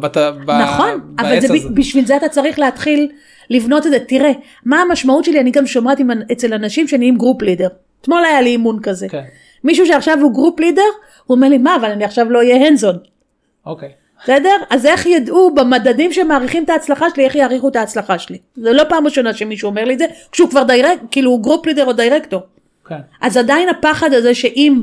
בת, 0.00 0.16
ב, 0.16 0.50
נכון, 0.50 1.00
אבל 1.18 1.28
בעץ 1.28 1.46
זה, 1.46 1.54
הזה. 1.54 1.68
ב- 1.68 1.74
בשביל 1.74 2.06
זה 2.06 2.16
אתה 2.16 2.28
צריך 2.28 2.58
להתחיל 2.58 3.08
לבנות 3.50 3.86
את 3.86 3.90
זה. 3.90 3.98
תראה, 3.98 4.30
מה 4.64 4.80
המשמעות 4.82 5.24
שלי, 5.24 5.40
אני 5.40 5.50
גם 5.50 5.66
שומעת 5.66 5.98
עם, 5.98 6.10
אצל 6.32 6.54
אנשים 6.54 6.88
שנהיים 6.88 7.16
group 7.16 7.42
leader. 7.42 7.68
אתמול 8.00 8.24
היה 8.24 8.40
לי 8.40 8.50
אימון 8.50 8.78
כזה. 8.82 9.08
כן, 9.08 9.22
מישהו 9.64 9.86
שעכשיו 9.86 10.18
הוא 10.20 10.32
group 10.32 10.60
leader, 10.60 10.82
הוא 11.26 11.36
אומר 11.36 11.48
לי, 11.48 11.58
מה, 11.58 11.76
אבל 11.76 11.90
אני 11.90 12.04
עכשיו 12.04 12.30
לא 12.30 12.38
אהיה 12.38 12.66
hands 12.66 12.85
on. 12.85 12.96
אוקיי. 13.66 13.88
בסדר? 14.22 14.50
אז 14.70 14.86
איך 14.86 15.06
ידעו 15.06 15.54
במדדים 15.54 16.12
שמעריכים 16.12 16.64
את 16.64 16.70
ההצלחה 16.70 17.06
שלי, 17.14 17.24
איך 17.24 17.34
יעריכו 17.36 17.68
את 17.68 17.76
ההצלחה 17.76 18.18
שלי? 18.18 18.38
זה 18.56 18.72
לא 18.72 18.82
פעם 18.88 19.04
ראשונה 19.04 19.34
שמישהו 19.34 19.68
אומר 19.68 19.84
לי 19.84 19.94
את 19.94 19.98
זה, 19.98 20.04
כשהוא 20.32 20.50
כבר 20.50 20.62
direct, 20.62 21.02
כאילו 21.10 21.30
הוא 21.30 21.42
group 21.42 21.66
leader 21.66 21.86
או 21.86 21.92
דירקטור. 21.92 22.40
כן. 22.86 22.94
אז 23.20 23.36
עדיין 23.36 23.68
הפחד 23.68 24.12
הזה 24.12 24.34
שאם 24.34 24.82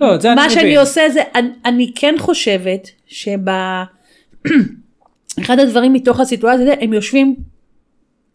לא, 0.00 0.14
את 0.14 0.20
זה 0.20 0.28
אני 0.32 0.36
מה 0.36 0.46
מבין. 0.46 0.58
שאני 0.60 0.76
עושה 0.76 1.10
זה, 1.10 1.20
אני, 1.34 1.48
אני 1.64 1.92
כן 1.94 2.14
חושבת 2.18 2.88
שב... 3.06 3.38
אחד 5.40 5.58
הדברים 5.58 5.92
מתוך 5.92 6.20
הסיטואציה 6.20 6.62
הזאת, 6.64 6.78
הם 6.80 6.92
יושבים 6.92 7.36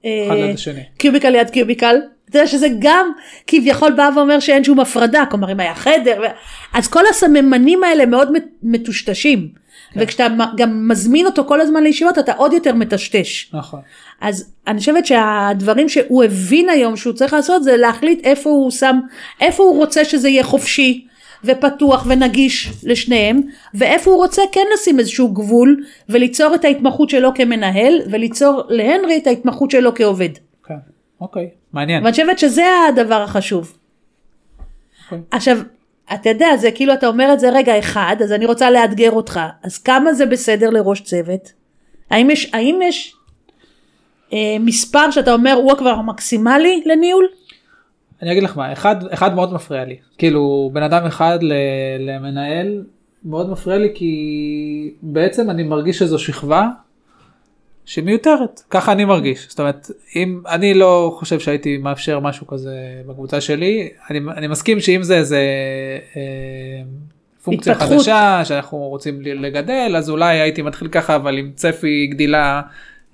אה, 0.05 0.23
אחד 0.27 0.35
ליד 0.35 0.55
השני. 0.55 0.81
קיוביקל 0.97 1.29
ליד 1.29 1.49
קיוביקל. 1.49 1.95
אתה 2.29 2.37
יודע 2.39 2.47
שזה 2.47 2.67
גם 2.79 3.11
כביכול 3.47 3.91
בא 3.91 4.09
ואומר 4.15 4.39
שאין 4.39 4.63
שום 4.63 4.79
הפרדה, 4.79 5.23
כלומר 5.29 5.51
אם 5.51 5.59
היה 5.59 5.75
חדר, 5.75 6.21
ו... 6.21 6.25
אז 6.73 6.87
כל 6.87 7.03
הסממנים 7.09 7.83
האלה 7.83 8.05
מאוד 8.05 8.31
מט- 8.31 8.43
מטושטשים. 8.63 9.49
כן. 9.93 9.99
וכשאתה 10.03 10.27
גם 10.57 10.87
מזמין 10.87 11.25
אותו 11.25 11.45
כל 11.45 11.61
הזמן 11.61 11.83
לישיבות 11.83 12.19
אתה 12.19 12.33
עוד 12.33 12.53
יותר 12.53 12.73
מטשטש. 12.75 13.49
נכון. 13.53 13.79
אז 14.21 14.53
אני 14.67 14.79
חושבת 14.79 15.05
שהדברים 15.05 15.89
שהוא 15.89 16.23
הבין 16.23 16.69
היום 16.69 16.97
שהוא 16.97 17.13
צריך 17.13 17.33
לעשות 17.33 17.63
זה 17.63 17.77
להחליט 17.77 18.19
איפה 18.25 18.49
הוא 18.49 18.71
שם, 18.71 18.99
איפה 19.41 19.63
הוא 19.63 19.77
רוצה 19.77 20.05
שזה 20.05 20.29
יהיה 20.29 20.43
חופשי 20.43 21.07
ופתוח 21.45 22.05
ונגיש 22.09 22.69
לשניהם, 22.83 23.41
ואיפה 23.73 24.11
הוא 24.11 24.17
רוצה 24.17 24.41
כן 24.51 24.65
לשים 24.73 24.99
איזשהו 24.99 25.33
גבול 25.33 25.83
וליצור 26.09 26.55
את 26.55 26.65
ההתמחות 26.65 27.09
שלו 27.09 27.33
כמנהל 27.35 28.01
וליצור 28.11 28.61
להנרי 28.69 29.17
את 29.17 29.27
ההתמחות 29.27 29.71
שלו 29.71 29.95
כעובד. 29.95 30.29
כן. 30.65 30.75
אוקיי. 31.21 31.49
מעניין. 31.73 32.03
ואני 32.03 32.11
חושבת 32.11 32.39
שזה 32.39 32.65
הדבר 32.89 33.21
החשוב. 33.21 33.77
אוקיי. 35.05 35.19
עכשיו, 35.31 35.57
אתה 36.13 36.29
יודע, 36.29 36.57
זה 36.57 36.71
כאילו 36.71 36.93
אתה 36.93 37.07
אומר 37.07 37.33
את 37.33 37.39
זה 37.39 37.49
רגע 37.49 37.79
אחד, 37.79 38.15
אז 38.23 38.31
אני 38.31 38.45
רוצה 38.45 38.69
לאתגר 38.69 39.11
אותך. 39.11 39.39
אז 39.63 39.77
כמה 39.77 40.13
זה 40.13 40.25
בסדר 40.25 40.69
לראש 40.69 41.01
צוות? 41.01 41.53
האם 42.09 42.29
יש, 42.29 42.49
האם 42.53 42.79
יש 42.83 43.15
אה, 44.33 44.57
מספר 44.59 45.11
שאתה 45.11 45.33
אומר 45.33 45.53
הוא 45.53 45.77
כבר 45.77 45.89
המקסימלי 45.89 46.83
לניהול? 46.85 47.27
אני 48.23 48.31
אגיד 48.31 48.43
לך 48.43 48.57
מה 48.57 48.73
אחד 48.73 48.95
אחד 49.13 49.35
מאוד 49.35 49.53
מפריע 49.53 49.85
לי 49.85 49.95
כאילו 50.17 50.69
בן 50.73 50.83
אדם 50.83 51.05
אחד 51.05 51.39
ל, 51.41 51.53
למנהל 51.99 52.83
מאוד 53.25 53.49
מפריע 53.49 53.77
לי 53.77 53.91
כי 53.95 54.93
בעצם 55.01 55.49
אני 55.49 55.63
מרגיש 55.63 55.99
שזו 55.99 56.19
שכבה 56.19 56.67
שמיותרת 57.85 58.61
ככה 58.69 58.91
אני 58.91 59.05
מרגיש 59.05 59.45
זאת 59.49 59.59
אומרת 59.59 59.91
אם 60.15 60.41
אני 60.47 60.73
לא 60.73 61.15
חושב 61.19 61.39
שהייתי 61.39 61.77
מאפשר 61.77 62.19
משהו 62.19 62.47
כזה 62.47 62.75
בקבוצה 63.07 63.41
שלי 63.41 63.89
אני, 64.09 64.19
אני 64.37 64.47
מסכים 64.47 64.79
שאם 64.79 65.03
זה 65.03 65.17
איזה 65.17 65.39
אה, 66.15 66.21
פונקציה 67.43 67.73
התפתחות. 67.73 67.97
חדשה 67.97 68.41
שאנחנו 68.45 68.77
רוצים 68.77 69.21
לגדל 69.21 69.93
אז 69.97 70.09
אולי 70.09 70.39
הייתי 70.39 70.61
מתחיל 70.61 70.87
ככה 70.87 71.15
אבל 71.15 71.37
עם 71.37 71.51
צפי 71.55 72.07
גדילה 72.07 72.61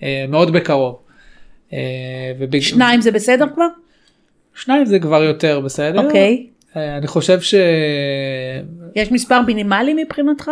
אה, 0.04 0.26
מאוד 0.30 0.54
בקרוב. 0.54 1.00
אה, 1.74 1.80
ובג... 2.40 2.60
שניים 2.60 3.02
זה 3.02 3.12
בסדר 3.12 3.46
כבר? 3.54 3.68
שניים 4.60 4.86
זה 4.86 5.00
כבר 5.00 5.24
יותר 5.24 5.60
בסדר. 5.60 6.06
אוקיי. 6.06 6.48
אה, 6.76 6.98
אני 6.98 7.08
חושב 7.08 7.42
ש... 7.42 7.56
יש 8.96 9.12
מספר 9.12 9.42
מינימלי 9.42 10.04
מבחינתך? 10.04 10.52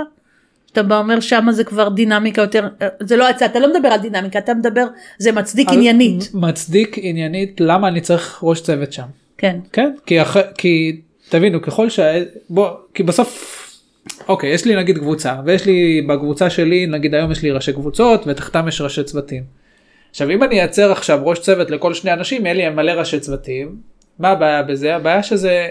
אתה 0.71 0.83
בא 0.83 0.99
אומר 0.99 1.19
שמה 1.19 1.51
זה 1.51 1.63
כבר 1.63 1.89
דינמיקה 1.89 2.41
יותר, 2.41 2.67
אה, 2.81 2.87
זה 2.99 3.17
לא, 3.17 3.29
אתה 3.29 3.59
לא 3.59 3.73
מדבר 3.75 3.87
על 3.87 3.99
דינמיקה, 3.99 4.39
אתה 4.39 4.53
מדבר, 4.53 4.85
זה 5.17 5.31
מצדיק 5.31 5.69
עניינית. 5.71 6.29
מצדיק 6.33 6.95
עניינית 7.01 7.61
למה 7.61 7.87
אני 7.87 8.01
צריך 8.01 8.39
ראש 8.43 8.61
צוות 8.61 8.93
שם. 8.93 9.07
כן. 9.37 9.59
כן? 9.73 9.91
כי, 10.05 10.21
אח... 10.21 10.37
כי 10.57 11.01
תבינו 11.29 11.61
ככל 11.61 11.89
ש... 11.89 11.99
בוא, 12.49 12.69
כי 12.93 13.03
בסוף... 13.03 13.63
אוקיי, 14.27 14.49
יש 14.49 14.65
לי 14.65 14.75
נגיד 14.75 14.97
קבוצה, 14.97 15.35
ויש 15.45 15.65
לי 15.65 16.01
בקבוצה 16.09 16.49
שלי, 16.49 16.85
נגיד 16.85 17.15
היום 17.15 17.31
יש 17.31 17.43
לי 17.43 17.51
ראשי 17.51 17.73
קבוצות, 17.73 18.27
ותחתם 18.27 18.67
יש 18.67 18.81
ראשי 18.81 19.03
צוותים. 19.03 19.43
עכשיו 20.09 20.29
אם 20.31 20.43
אני 20.43 20.59
אייצר 20.59 20.91
עכשיו 20.91 21.19
ראש 21.23 21.39
צוות 21.39 21.71
לכל 21.71 21.93
שני 21.93 22.13
אנשים, 22.13 22.45
יהיה 22.45 22.53
לי 22.53 22.69
מלא 22.69 22.91
ראשי 22.91 23.19
צוותים. 23.19 23.75
מה 24.19 24.29
הבעיה 24.29 24.63
בזה? 24.63 24.95
הבעיה 24.95 25.23
שזה 25.23 25.69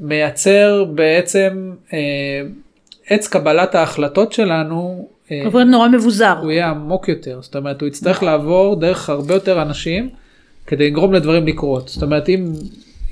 מייצר 0.00 0.84
בעצם 0.84 1.72
אה, 1.92 2.42
עץ 3.06 3.28
קבלת 3.28 3.74
ההחלטות 3.74 4.32
שלנו. 4.32 5.08
אה, 5.32 5.42
עובר 5.44 5.64
נורא 5.64 5.88
מבוזר. 5.88 6.34
הוא 6.42 6.50
יהיה 6.50 6.70
עמוק 6.70 7.08
יותר 7.08 7.38
זאת 7.42 7.56
אומרת 7.56 7.80
הוא 7.80 7.88
יצטרך 7.88 8.22
לעבור 8.22 8.76
דרך 8.76 9.10
הרבה 9.10 9.34
יותר 9.34 9.62
אנשים 9.62 10.08
כדי 10.66 10.90
לגרום 10.90 11.12
לדברים 11.12 11.46
לקרות 11.46 11.88
זאת 11.88 12.02
אומרת 12.02 12.28
אם 12.28 12.52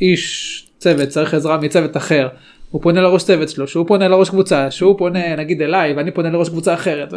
איש 0.01 0.67
צוות 0.79 1.09
צריך 1.09 1.35
עזרה 1.35 1.57
מצוות 1.57 1.97
אחר 1.97 2.29
הוא 2.71 2.83
פונה 2.83 3.01
לראש 3.01 3.25
צוות 3.25 3.49
שלו 3.49 3.69
שהוא 3.69 3.87
פונה 3.87 4.09
לראש 4.09 4.31
קבוצה 4.31 4.71
שהוא 4.71 4.99
פונה 4.99 5.37
נגיד 5.37 5.63
אליי 5.63 5.93
ואני 5.93 6.11
פונה 6.11 6.31
לראש 6.31 6.49
קבוצה 6.49 6.75
אחרת 6.75 7.15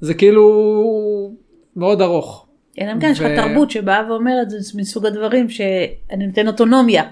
זה 0.00 0.14
כאילו 0.14 1.32
מאוד 1.76 2.02
ארוך. 2.02 2.46
אלא 2.80 2.92
אם 2.92 3.00
כן 3.00 3.10
יש 3.10 3.20
לך 3.20 3.26
תרבות 3.26 3.70
שבאה 3.70 4.02
ואומרת 4.08 4.50
זה 4.50 4.78
מסוג 4.78 5.06
הדברים 5.06 5.50
שאני 5.50 6.26
נותן 6.26 6.46
אוטונומיה 6.46 7.02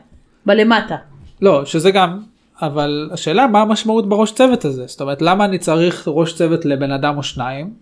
בלמטה. 0.46 0.96
לא 1.42 1.64
שזה 1.64 1.90
גם 1.90 2.20
אבל 2.62 3.10
השאלה 3.12 3.46
מה 3.46 3.60
המשמעות 3.60 4.08
בראש 4.08 4.32
צוות 4.32 4.64
הזה 4.64 4.84
זאת 4.86 5.00
אומרת 5.00 5.22
למה 5.22 5.44
אני 5.44 5.58
צריך 5.58 6.08
ראש 6.08 6.34
צוות 6.34 6.64
לבן 6.64 6.90
אדם 6.90 7.16
או 7.16 7.22
שניים. 7.22 7.74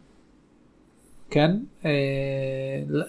כן 1.30 1.50
אה, 1.84 1.90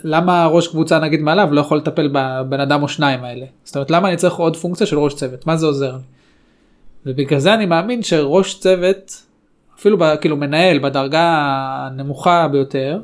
למה 0.03 0.45
ראש 0.45 0.67
קבוצה 0.67 0.99
נגיד 0.99 1.21
מעליו 1.21 1.49
לא 1.51 1.61
יכול 1.61 1.77
לטפל 1.77 2.09
בבן 2.13 2.59
אדם 2.59 2.83
או 2.83 2.87
שניים 2.87 3.23
האלה 3.23 3.45
זאת 3.63 3.75
אומרת 3.75 3.91
למה 3.91 4.07
אני 4.07 4.17
צריך 4.17 4.35
עוד 4.35 4.55
פונקציה 4.55 4.87
של 4.87 4.99
ראש 4.99 5.13
צוות 5.13 5.47
מה 5.47 5.57
זה 5.57 5.65
עוזר. 5.65 5.97
ובגלל 7.05 7.39
זה 7.39 7.53
אני 7.53 7.65
מאמין 7.65 8.03
שראש 8.03 8.59
צוות 8.59 9.23
אפילו 9.79 9.97
ב, 9.97 10.15
כאילו 10.15 10.37
מנהל 10.37 10.79
בדרגה 10.79 11.37
הנמוכה 11.37 12.47
ביותר 12.47 12.99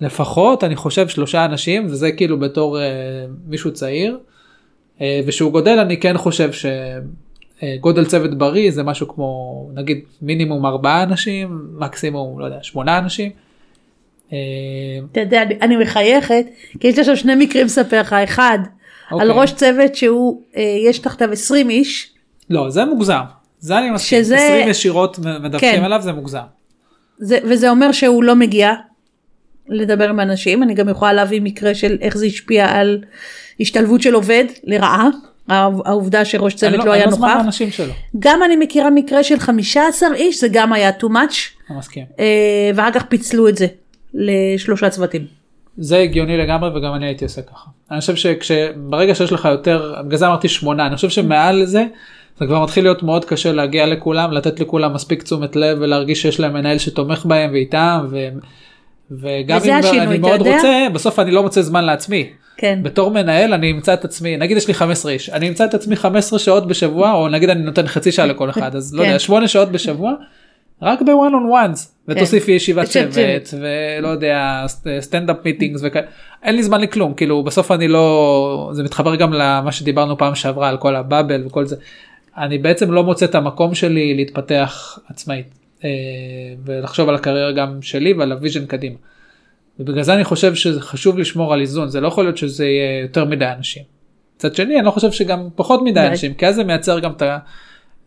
לפחות 0.00 0.64
אני 0.64 0.76
חושב 0.76 1.08
שלושה 1.08 1.44
אנשים 1.44 1.86
וזה 1.86 2.12
כאילו 2.12 2.38
בתור 2.38 2.80
אה, 2.80 2.84
מישהו 3.46 3.72
צעיר 3.72 4.18
אה, 5.00 5.20
ושהוא 5.26 5.52
גודל 5.52 5.78
אני 5.78 6.00
כן 6.00 6.18
חושב 6.18 6.50
שגודל 7.62 8.04
צוות 8.04 8.38
בריא 8.38 8.70
זה 8.70 8.82
משהו 8.82 9.08
כמו 9.08 9.70
נגיד 9.74 10.00
מינימום 10.22 10.66
ארבעה 10.66 11.02
אנשים 11.02 11.68
מקסימום 11.78 12.40
לא 12.40 12.44
יודע 12.44 12.58
שמונה 12.62 12.98
אנשים. 12.98 13.30
אה, 14.32 14.38
אתה 15.12 15.20
יודע, 15.20 15.42
אני, 15.62 15.76
מחייכת, 15.76 16.44
כי 16.80 16.88
יש 16.88 16.94
לי 16.94 17.00
עכשיו 17.00 17.16
שני 17.16 17.34
מקרים 17.34 17.66
לספר 17.66 18.00
לך, 18.00 18.12
אחד, 18.12 18.58
על 19.10 19.30
אוקיי. 19.30 19.40
ראש 19.42 19.52
צוות 19.52 19.94
שהוא, 19.94 20.42
אה, 20.56 20.62
יש 20.86 20.98
תחתיו 20.98 21.32
20 21.32 21.70
איש, 21.70 22.12
לא 22.50 22.70
זה 22.70 22.84
מוגזם 22.84 23.20
זה 23.58 23.78
אני 23.78 23.90
מסכים 23.90 24.18
שזה- 24.24 24.36
20 24.36 24.68
ישירות 24.68 25.18
מדווחים 25.18 25.76
כן. 25.76 25.84
עליו 25.84 26.02
זה 26.02 26.12
מוגזם. 26.12 26.38
זה, 27.18 27.38
וזה 27.44 27.70
אומר 27.70 27.92
שהוא 27.92 28.24
לא 28.24 28.34
מגיע 28.36 28.72
לדבר 29.68 30.08
עם 30.08 30.20
אנשים, 30.20 30.62
אני 30.62 30.74
גם 30.74 30.88
יכולה 30.88 31.12
להביא 31.12 31.40
מקרה 31.40 31.74
של 31.74 31.96
איך 32.00 32.16
זה 32.16 32.26
השפיע 32.26 32.66
על 32.70 32.98
השתלבות 33.60 34.02
של 34.02 34.14
עובד 34.14 34.44
לרעה, 34.64 35.08
העוב- 35.48 35.82
העובדה 35.86 36.24
שראש 36.24 36.54
צוות 36.54 36.72
לו- 36.78 36.84
לא 36.84 36.92
היה 36.92 37.02
אין 37.02 37.10
לו 37.10 37.16
זמן 37.16 37.28
נוכח. 37.28 37.40
לאנשים 37.42 37.70
שלו. 37.70 37.92
גם 38.18 38.40
אני 38.44 38.56
מכירה 38.56 38.90
מקרה 38.90 39.24
של 39.24 39.38
15 39.38 40.08
איש, 40.14 40.40
זה 40.40 40.48
גם 40.52 40.72
היה 40.72 40.90
too 41.00 41.06
much, 41.06 41.70
אני 41.70 41.78
מסכים. 41.78 42.04
אה, 42.18 42.24
ואחר 42.74 42.90
כך 42.92 43.04
פיצלו 43.04 43.48
את 43.48 43.56
זה 43.56 43.66
לשלושה 44.14 44.90
צוותים. 44.90 45.26
זה 45.78 45.98
הגיוני 45.98 46.36
לגמרי 46.36 46.70
וגם 46.78 46.94
אני 46.94 47.06
הייתי 47.06 47.24
עושה 47.24 47.42
ככה. 47.42 47.64
אני 47.90 48.00
חושב 48.00 48.14
שברגע 48.40 49.14
שיש 49.14 49.32
לך 49.32 49.48
יותר, 49.50 49.94
בגלל 50.06 50.18
זה 50.18 50.26
אמרתי 50.26 50.48
שמונה, 50.48 50.86
אני 50.86 50.96
חושב 50.96 51.08
שמעל 51.10 51.64
זה, 51.64 51.84
זה 52.38 52.46
כבר 52.46 52.62
מתחיל 52.64 52.84
להיות 52.84 53.02
מאוד 53.02 53.24
קשה 53.24 53.52
להגיע 53.52 53.86
לכולם, 53.86 54.32
לתת 54.32 54.60
לכולם 54.60 54.94
מספיק 54.94 55.22
תשומת 55.22 55.56
לב 55.56 55.78
ולהרגיש 55.80 56.22
שיש 56.22 56.40
להם 56.40 56.52
מנהל 56.52 56.78
שתומך 56.78 57.24
בהם 57.26 57.50
ואיתם, 57.52 58.06
ו... 58.10 58.28
וגם 59.10 59.60
אם 59.64 59.72
השינוי, 59.72 60.00
אני 60.00 60.18
מאוד 60.18 60.38
יודע? 60.38 60.54
רוצה, 60.56 60.86
בסוף 60.92 61.18
אני 61.18 61.30
לא 61.30 61.42
מוצא 61.42 61.62
זמן 61.62 61.84
לעצמי. 61.84 62.30
כן. 62.56 62.78
בתור 62.82 63.10
מנהל 63.10 63.54
אני 63.54 63.70
אמצא 63.70 63.94
את 63.94 64.04
עצמי, 64.04 64.36
נגיד 64.36 64.56
יש 64.56 64.68
לי 64.68 64.74
15 64.74 65.12
איש, 65.12 65.30
אני 65.30 65.48
אמצא 65.48 65.64
את 65.64 65.74
עצמי 65.74 65.96
15 65.96 66.38
שעות 66.38 66.66
בשבוע, 66.66 67.12
או 67.12 67.28
נגיד 67.28 67.50
אני 67.50 67.62
נותן 67.62 67.86
חצי 67.86 68.12
שעה 68.12 68.26
לכל 68.26 68.50
אחד, 68.50 68.76
אז 68.76 68.94
לא 68.94 69.02
כן. 69.02 69.08
יודע, 69.08 69.18
8 69.18 69.48
שעות 69.48 69.72
בשבוע, 69.72 70.12
רק 70.82 71.02
ב 71.02 71.03
one 71.03 71.08
on 71.08 71.76
ones, 71.76 71.80
ותוסיפי 72.08 72.52
ישיבת 72.52 72.84
צוות, 72.88 73.54
ולא 73.60 74.08
יודע, 74.08 74.64
standup 75.00 75.36
meetings 75.44 75.80
וכאלה, 75.84 76.06
אין 76.42 76.56
לי 76.56 76.62
זמן 76.62 76.80
לכלום, 76.80 77.14
כאילו 77.14 77.42
בסוף 77.42 77.70
אני 77.70 77.88
לא, 77.88 78.70
זה 78.72 78.82
מתחבר 78.82 79.14
גם 79.14 79.32
למה 79.32 79.72
שדיברנו 79.72 80.18
פעם 80.18 80.34
שעברה 80.34 80.68
על 80.68 80.76
כל 80.76 80.96
ה 80.96 81.03
bubble 81.03 81.46
וכל 81.46 81.66
זה, 81.66 81.76
אני 82.38 82.58
בעצם 82.58 82.92
לא 82.92 83.04
מוצא 83.04 83.24
את 83.24 83.34
המקום 83.34 83.74
שלי 83.74 84.14
להתפתח 84.14 84.98
עצמאית, 85.10 85.46
ולחשוב 86.64 87.08
על 87.08 87.14
הקריירה 87.14 87.52
גם 87.52 87.82
שלי 87.82 88.12
ועל 88.12 88.32
ה 88.32 88.37
vision 88.37 88.66
קדימה. 88.66 88.96
ובגלל 89.80 90.02
זה 90.02 90.14
אני 90.14 90.24
חושב 90.24 90.54
שזה 90.54 90.80
חשוב 90.80 91.18
לשמור 91.18 91.52
על 91.52 91.60
איזון, 91.60 91.88
זה 91.88 92.00
לא 92.00 92.08
יכול 92.08 92.24
להיות 92.24 92.36
שזה 92.36 92.66
יהיה 92.66 93.00
יותר 93.00 93.24
מדי 93.24 93.46
אנשים. 93.56 93.82
מצד 94.36 94.54
שני, 94.54 94.76
אני 94.78 94.86
לא 94.86 94.90
חושב 94.90 95.12
שגם 95.12 95.48
פחות 95.56 95.82
מדי 95.82 95.92
די. 95.92 96.06
אנשים, 96.06 96.34
כי 96.34 96.46
אז 96.46 96.54
זה 96.54 96.64
מייצר 96.64 96.98
גם 96.98 97.12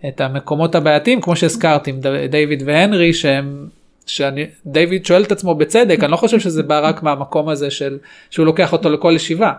את, 0.07 0.21
המקומות 0.21 0.75
הבעייתיים, 0.75 1.21
כמו 1.21 1.35
שהזכרתי, 1.35 1.91
עם 1.91 1.99
דיוויד 2.29 2.63
והנרי, 2.65 3.13
שהם, 3.13 3.67
שאני, 4.05 4.45
דיוויד 4.65 5.05
שואל 5.05 5.23
את 5.23 5.31
עצמו 5.31 5.55
בצדק, 5.55 6.03
אני 6.03 6.11
לא 6.11 6.17
חושב 6.17 6.39
שזה 6.39 6.63
בא 6.63 6.87
רק 6.87 7.03
מהמקום 7.03 7.49
הזה 7.49 7.71
של, 7.71 7.97
שהוא 8.29 8.45
לוקח 8.45 8.73
אותו 8.73 8.89
לכל 8.89 9.13
ישיבה. 9.15 9.53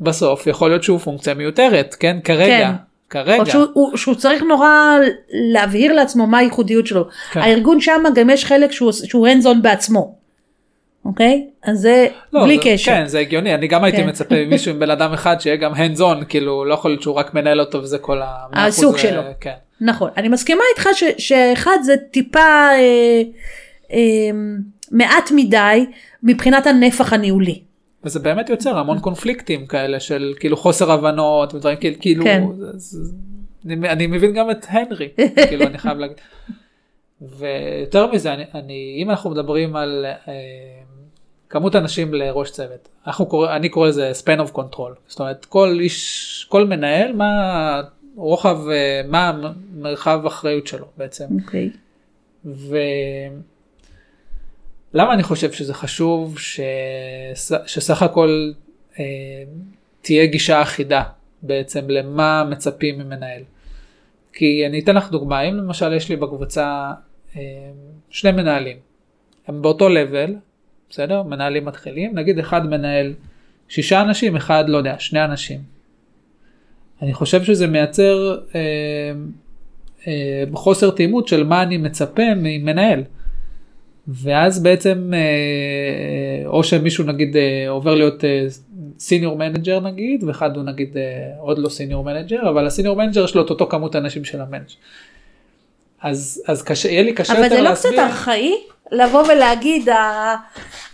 בסוף 0.00 0.46
יכול 0.46 0.70
להיות 0.70 0.82
שהוא 0.82 0.98
פונקציה 0.98 1.34
מיותרת, 1.34 1.96
כן? 2.00 2.16
כרגע, 2.24 2.72
כן. 2.72 2.72
כרגע. 3.10 3.40
או 3.40 3.46
שהוא, 3.46 3.64
הוא, 3.72 3.96
שהוא 3.96 4.14
צריך 4.14 4.42
נורא 4.42 4.96
להבהיר 5.30 5.92
לעצמו 5.92 6.26
מה 6.26 6.38
הייחודיות 6.38 6.86
שלו. 6.86 7.08
כן. 7.32 7.40
הארגון 7.40 7.80
שם 7.80 8.02
גם 8.14 8.30
יש 8.30 8.44
חלק 8.44 8.72
שהוא, 8.72 8.92
שהוא 8.92 9.28
hands 9.28 9.44
on 9.44 9.58
בעצמו. 9.62 10.14
אוקיי? 11.04 11.46
אז 11.62 11.78
זה 11.78 12.06
לא, 12.32 12.44
בלי 12.44 12.56
זה, 12.56 12.62
קשר. 12.64 12.92
כן, 12.92 13.06
זה 13.06 13.18
הגיוני, 13.18 13.54
אני 13.54 13.68
גם 13.68 13.84
הייתי 13.84 13.98
כן. 13.98 14.08
מצפה 14.08 14.34
ממישהו 14.46 14.72
עם 14.72 14.80
בן 14.80 14.90
אדם 14.90 15.12
אחד 15.12 15.40
שיהיה 15.40 15.56
גם 15.56 15.72
hands 15.74 15.98
on, 15.98 16.24
כאילו 16.28 16.64
לא 16.64 16.74
יכול 16.74 16.90
להיות 16.90 17.02
שהוא 17.02 17.14
רק 17.14 17.34
מנהל 17.34 17.60
אותו 17.60 17.82
וזה 17.82 17.98
כל 17.98 18.22
ה... 18.22 18.46
הסוג 18.52 18.94
אחוז, 18.94 19.02
שלו. 19.02 19.20
אה, 19.20 19.32
כן. 19.40 19.54
נכון. 19.80 20.10
אני 20.16 20.28
מסכימה 20.28 20.60
איתך 20.72 20.88
ש, 20.94 21.04
שאחד 21.18 21.78
זה 21.82 21.94
טיפה 22.10 22.40
אה, 22.40 23.22
אה, 23.92 24.30
מעט 24.90 25.30
מדי 25.34 25.86
מבחינת 26.22 26.66
הנפח 26.66 27.12
הניהולי. 27.12 27.60
וזה 28.04 28.20
באמת 28.20 28.48
יוצר 28.48 28.78
המון 28.78 28.98
קונפליקטים 29.00 29.66
כאלה 29.66 30.00
של 30.00 30.34
כאילו 30.40 30.56
חוסר 30.56 30.92
הבנות 30.92 31.54
ודברים 31.54 31.76
כאילו, 31.76 31.96
כאילו 32.00 32.24
כן. 32.24 32.44
זה- 32.76 33.12
אני, 33.66 33.88
אני 33.88 34.06
מבין 34.06 34.32
גם 34.32 34.50
את 34.50 34.66
הנרי, 34.68 35.08
כאילו 35.48 35.64
אני 35.66 35.78
חייב 35.78 35.98
להגיד. 35.98 36.16
ויותר 37.20 38.12
מזה, 38.12 38.34
אני, 38.34 38.42
אני, 38.54 38.98
אם 39.02 39.10
אנחנו 39.10 39.30
מדברים 39.30 39.76
על 39.76 40.06
אה, 40.28 40.32
כמות 41.48 41.76
אנשים 41.76 42.14
לראש 42.14 42.50
צוות, 42.50 42.88
אנחנו 43.06 43.26
קורא, 43.26 43.56
אני 43.56 43.68
קורא 43.68 43.88
לזה 43.88 44.12
span 44.24 44.48
of 44.48 44.52
control, 44.56 44.92
זאת 45.06 45.20
אומרת 45.20 45.44
כל 45.44 45.78
איש, 45.80 46.46
כל 46.48 46.64
מנהל, 46.66 47.12
מה 47.12 47.82
רוחב, 48.16 48.58
אה, 48.68 49.00
מה 49.08 49.40
מרחב 49.76 50.20
אחריות 50.26 50.66
שלו 50.66 50.86
בעצם. 50.98 51.24
אוקיי. 51.44 51.70
ולמה 54.94 55.14
אני 55.14 55.22
חושב 55.22 55.52
שזה 55.52 55.74
חשוב 55.74 56.38
ש... 56.38 56.60
שסך 57.66 58.02
הכל 58.02 58.52
אה, 58.98 59.04
תהיה 60.02 60.26
גישה 60.26 60.62
אחידה 60.62 61.02
בעצם 61.42 61.90
למה 61.90 62.44
מצפים 62.50 62.98
ממנהל. 62.98 63.42
כי 64.32 64.66
אני 64.66 64.80
אתן 64.80 64.96
לך 64.96 65.10
דוגמה, 65.10 65.42
אם 65.42 65.56
למשל 65.56 65.92
יש 65.92 66.08
לי 66.08 66.16
בקבוצה 66.16 66.92
אה, 67.36 67.42
שני 68.10 68.32
מנהלים, 68.32 68.76
הם 69.46 69.62
באותו 69.62 69.88
level, 69.88 70.30
בסדר? 70.90 71.22
מנהלים 71.22 71.64
מתחילים, 71.64 72.18
נגיד 72.18 72.38
אחד 72.38 72.66
מנהל 72.66 73.14
שישה 73.68 74.00
אנשים, 74.00 74.36
אחד 74.36 74.64
לא 74.68 74.78
יודע, 74.78 74.94
שני 74.98 75.24
אנשים. 75.24 75.60
אני 77.02 77.14
חושב 77.14 77.44
שזה 77.44 77.66
מייצר 77.66 78.38
אה, 78.54 78.60
אה, 80.06 80.44
חוסר 80.52 80.90
תאימות 80.90 81.28
של 81.28 81.44
מה 81.44 81.62
אני 81.62 81.76
מצפה 81.76 82.34
ממנהל. 82.36 83.02
ואז 84.08 84.62
בעצם 84.62 85.10
אה, 85.14 86.48
או 86.48 86.64
שמישהו 86.64 87.04
נגיד 87.04 87.36
אה, 87.36 87.68
עובר 87.68 87.94
להיות 87.94 88.24
senior 88.98 89.36
manager 89.36 89.80
נגיד 89.80 90.24
ואחד 90.24 90.56
הוא 90.56 90.64
נגיד 90.64 90.96
אה, 90.96 91.02
עוד 91.40 91.58
לא 91.58 91.68
senior 91.68 92.04
manager 92.04 92.48
אבל 92.48 92.66
ה 92.66 92.70
senior 92.70 92.96
manager 92.96 93.24
יש 93.24 93.34
לו 93.34 93.42
את 93.42 93.50
אותו 93.50 93.66
כמות 93.66 93.96
אנשים 93.96 94.24
של 94.24 94.40
ה 94.40 94.44
manager. 94.44 94.74
אז 96.02 96.42
אז 96.46 96.62
קשה 96.62 96.88
יהיה 96.88 97.02
לי 97.02 97.12
קשה 97.12 97.32
אבל 97.32 97.42
יותר 97.42 97.56
זה 97.56 97.62
לא 97.62 97.68
להסביר. 97.68 97.92
קצת 97.92 98.00
ארכאי 98.00 98.52
לבוא 98.92 99.22
ולהגיד. 99.28 99.88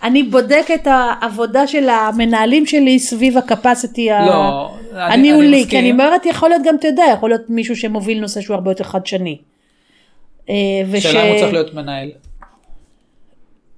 אני 0.02 0.22
בודק 0.22 0.66
את 0.74 0.86
העבודה 0.90 1.66
של 1.66 1.88
המנהלים 1.88 2.66
שלי 2.66 2.98
סביב 2.98 3.38
הקפסיטי 3.38 4.08
לא, 4.26 4.74
הניהולי. 4.92 5.66
כי 5.68 5.78
אני 5.78 5.90
אומרת 5.90 6.26
יכול 6.26 6.48
להיות 6.48 6.62
גם 6.64 6.76
אתה 6.76 6.88
יודע 6.88 7.04
יכול 7.12 7.30
להיות 7.30 7.50
מישהו 7.50 7.76
שמוביל 7.76 8.20
נושא 8.20 8.40
שהוא 8.40 8.54
הרבה 8.54 8.70
יותר 8.70 8.84
חדשני. 8.84 9.38
אה. 10.48 10.54
שאלה 11.00 11.24
אם 11.24 11.30
הוא 11.30 11.38
צריך 11.38 11.52
להיות 11.52 11.74
מנהל. 11.74 12.10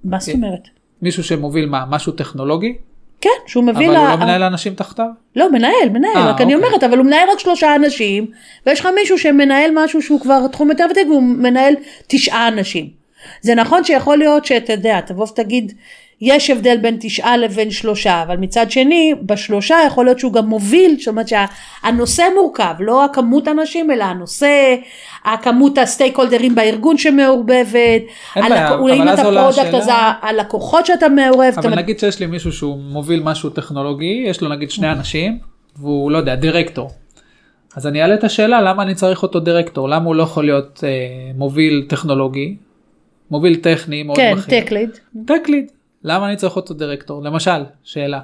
מה 0.09 0.19
זאת 0.19 0.35
אומרת? 0.35 0.67
מישהו 1.01 1.23
שמוביל 1.23 1.65
מה 1.65 1.85
משהו 1.89 2.11
טכנולוגי 2.11 2.77
כן, 3.21 3.29
שהוא 3.47 3.63
אבל 3.63 3.73
מביא 3.73 3.87
הוא 3.87 3.93
לה... 3.93 4.09
לא 4.09 4.15
מנהל 4.15 4.43
אנשים 4.43 4.75
תחתיו. 4.75 5.05
לא, 5.35 5.51
מנהל, 5.51 5.89
מנהל, 5.93 6.17
אה, 6.17 6.29
רק 6.29 6.41
אני 6.41 6.55
אוקיי. 6.55 6.67
אומרת, 6.67 6.83
אבל 6.83 6.97
הוא 6.97 7.05
מנהל 7.05 7.29
רק 7.33 7.39
שלושה 7.39 7.75
אנשים, 7.75 8.27
ויש 8.65 8.79
לך 8.79 8.87
מישהו 8.95 9.17
שמנהל 9.17 9.71
משהו 9.73 10.01
שהוא 10.01 10.21
כבר 10.21 10.47
תחום 10.47 10.69
יותר 10.69 10.85
ותיק, 10.91 11.07
והוא 11.07 11.23
מנהל 11.23 11.73
תשעה 12.07 12.47
אנשים. 12.47 12.89
זה 13.41 13.55
נכון 13.55 13.83
שיכול 13.83 14.17
להיות 14.17 14.45
שאתה 14.45 14.73
יודע, 14.73 15.01
תבוא 15.01 15.25
ותגיד, 15.31 15.73
יש 16.21 16.49
הבדל 16.49 16.77
בין 16.81 16.97
תשעה 16.99 17.37
לבין 17.37 17.71
שלושה, 17.71 18.23
אבל 18.23 18.37
מצד 18.37 18.71
שני, 18.71 19.13
בשלושה 19.21 19.75
יכול 19.87 20.05
להיות 20.05 20.19
שהוא 20.19 20.33
גם 20.33 20.45
מוביל, 20.47 20.95
זאת 20.99 21.07
אומרת 21.07 21.25
שהנושא 21.27 22.23
מורכב, 22.35 22.73
לא 22.79 23.05
הכמות 23.05 23.47
אנשים, 23.47 23.91
אלא 23.91 24.03
הנושא, 24.03 24.75
הכמות 25.25 25.77
ה 25.77 26.17
stakeholder 26.17 26.49
ים 26.49 26.55
בארגון 26.55 26.97
שמעורבבת, 26.97 27.73
אין 28.35 28.43
הלק- 28.43 28.49
בעיה, 28.51 28.73
אולי 28.75 28.95
אם 28.95 29.01
אבל 29.01 29.09
אז 29.09 29.19
אתה 29.19 29.29
product, 29.29 29.73
אז 29.73 29.89
הלקוחות 30.21 30.85
שאתה 30.85 31.09
מעורב, 31.09 31.53
אבל 31.57 31.63
אומרת, 31.65 31.77
נגיד 31.77 31.99
שיש 31.99 32.19
לי 32.19 32.25
מישהו 32.25 32.51
שהוא 32.51 32.77
מוביל 32.77 33.23
משהו 33.23 33.49
טכנולוגי, 33.49 34.23
יש 34.27 34.41
לו 34.41 34.49
נגיד 34.49 34.71
שני 34.71 34.91
אנשים, 34.91 35.39
והוא 35.75 36.11
לא 36.11 36.17
יודע, 36.17 36.35
דירקטור. 36.35 36.89
אז 37.75 37.87
אני 37.87 38.01
אעלה 38.01 38.13
את 38.13 38.23
השאלה 38.23 38.61
למה 38.61 38.83
אני 38.83 38.95
צריך 38.95 39.23
אותו 39.23 39.39
דירקטור, 39.39 39.89
למה 39.89 40.05
הוא 40.05 40.15
לא 40.15 40.23
יכול 40.23 40.45
להיות 40.45 40.83
אה, 40.83 40.89
מוביל 41.35 41.85
טכנולוגי, 41.89 42.55
מוביל 43.31 43.55
טכני 43.55 44.03
מאוד 44.03 44.17
כן, 44.17 44.33
בכיר. 44.37 44.59
tech 44.61 44.71
lead. 44.71 44.89
tech 45.25 45.49
lead. 45.49 45.71
למה 46.07 46.27
אני 46.27 46.35
צריך 46.35 46.55
אותו 46.55 46.73
דירקטור? 46.73 47.23
למשל, 47.23 47.63
שאלה. 47.83 48.19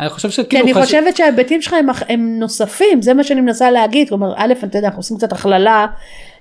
אני 0.00 0.08
חושב 0.08 0.28
כי 0.28 0.34
שכאילו... 0.34 0.64
אני 0.64 0.74
חש- 0.74 0.84
חושבת 0.84 1.16
שההיבטים 1.16 1.62
שלך 1.62 1.72
הם, 1.72 1.86
הם 2.08 2.38
נוספים, 2.38 3.02
זה 3.02 3.14
מה 3.14 3.24
שאני 3.24 3.40
מנסה 3.40 3.70
להגיד, 3.70 4.08
כלומר, 4.08 4.32
א', 4.36 4.52
אתה 4.64 4.78
יודע, 4.78 4.88
אנחנו 4.88 5.00
עושים 5.00 5.16
קצת 5.16 5.32
הכללה, 5.32 5.86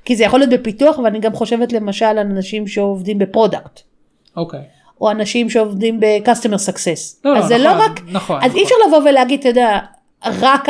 כי 0.05 0.15
זה 0.15 0.23
יכול 0.23 0.39
להיות 0.39 0.49
בפיתוח, 0.51 0.99
ואני 0.99 1.19
גם 1.19 1.33
חושבת 1.33 1.73
למשל 1.73 2.05
על 2.05 2.19
אנשים 2.19 2.67
שעובדים 2.67 3.19
ב 3.19 3.26
product, 3.26 3.79
אוקיי. 4.37 4.61
או 5.01 5.11
אנשים 5.11 5.49
שעובדים 5.49 5.99
ב-customer 5.99 6.69
success. 6.69 7.25
לא, 7.25 7.37
אז 7.37 7.51
לא, 7.51 7.57
זה 7.57 7.57
נכון, 7.57 7.77
לא 7.77 7.83
רק, 7.83 8.01
נכון, 8.11 8.37
אז 8.37 8.45
נכון. 8.47 8.57
אי 8.59 8.63
אפשר 8.63 8.75
לבוא 8.87 9.09
ולהגיד, 9.09 9.39
אתה 9.39 9.49
יודע, 9.49 9.79
רק 10.25 10.67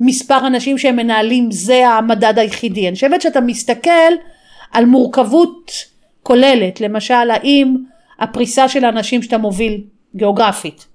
המספר 0.00 0.46
אנשים 0.46 0.78
שהם 0.78 0.96
מנהלים 0.96 1.50
זה 1.50 1.88
המדד 1.88 2.38
היחידי. 2.38 2.88
אני 2.88 2.94
חושבת 2.94 3.22
שאתה 3.22 3.40
מסתכל 3.40 4.12
על 4.72 4.84
מורכבות 4.84 5.72
כוללת, 6.22 6.80
למשל, 6.80 7.30
האם 7.30 7.76
הפריסה 8.20 8.68
של 8.68 8.84
האנשים 8.84 9.22
שאתה 9.22 9.38
מוביל 9.38 9.80
גיאוגרפית, 10.16 10.86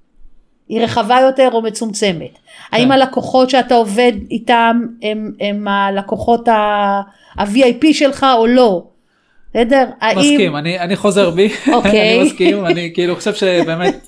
היא 0.69 0.81
רחבה 0.81 1.19
יותר 1.21 1.49
או 1.53 1.61
מצומצמת? 1.61 2.39
האם 2.71 2.91
הלקוחות 2.91 3.49
שאתה 3.49 3.75
עובד 3.75 4.11
איתם 4.31 4.81
הם, 5.01 5.31
הם 5.39 5.67
הלקוחות 5.67 6.47
ה-VIP 6.47 7.85
שלך 7.93 8.25
או 8.37 8.47
לא? 8.47 8.83
בסדר? 9.49 9.85
האם... 10.01 10.19
מסכים, 10.19 10.55
אני, 10.55 10.79
אני 10.79 10.95
חוזר 10.95 11.29
בי, 11.29 11.49
אוקיי. 11.73 12.19
אני 12.19 12.23
מסכים, 12.23 12.65
אני 12.65 12.91
כאילו 12.93 13.15
חושב 13.15 13.33
שבאמת 13.33 14.07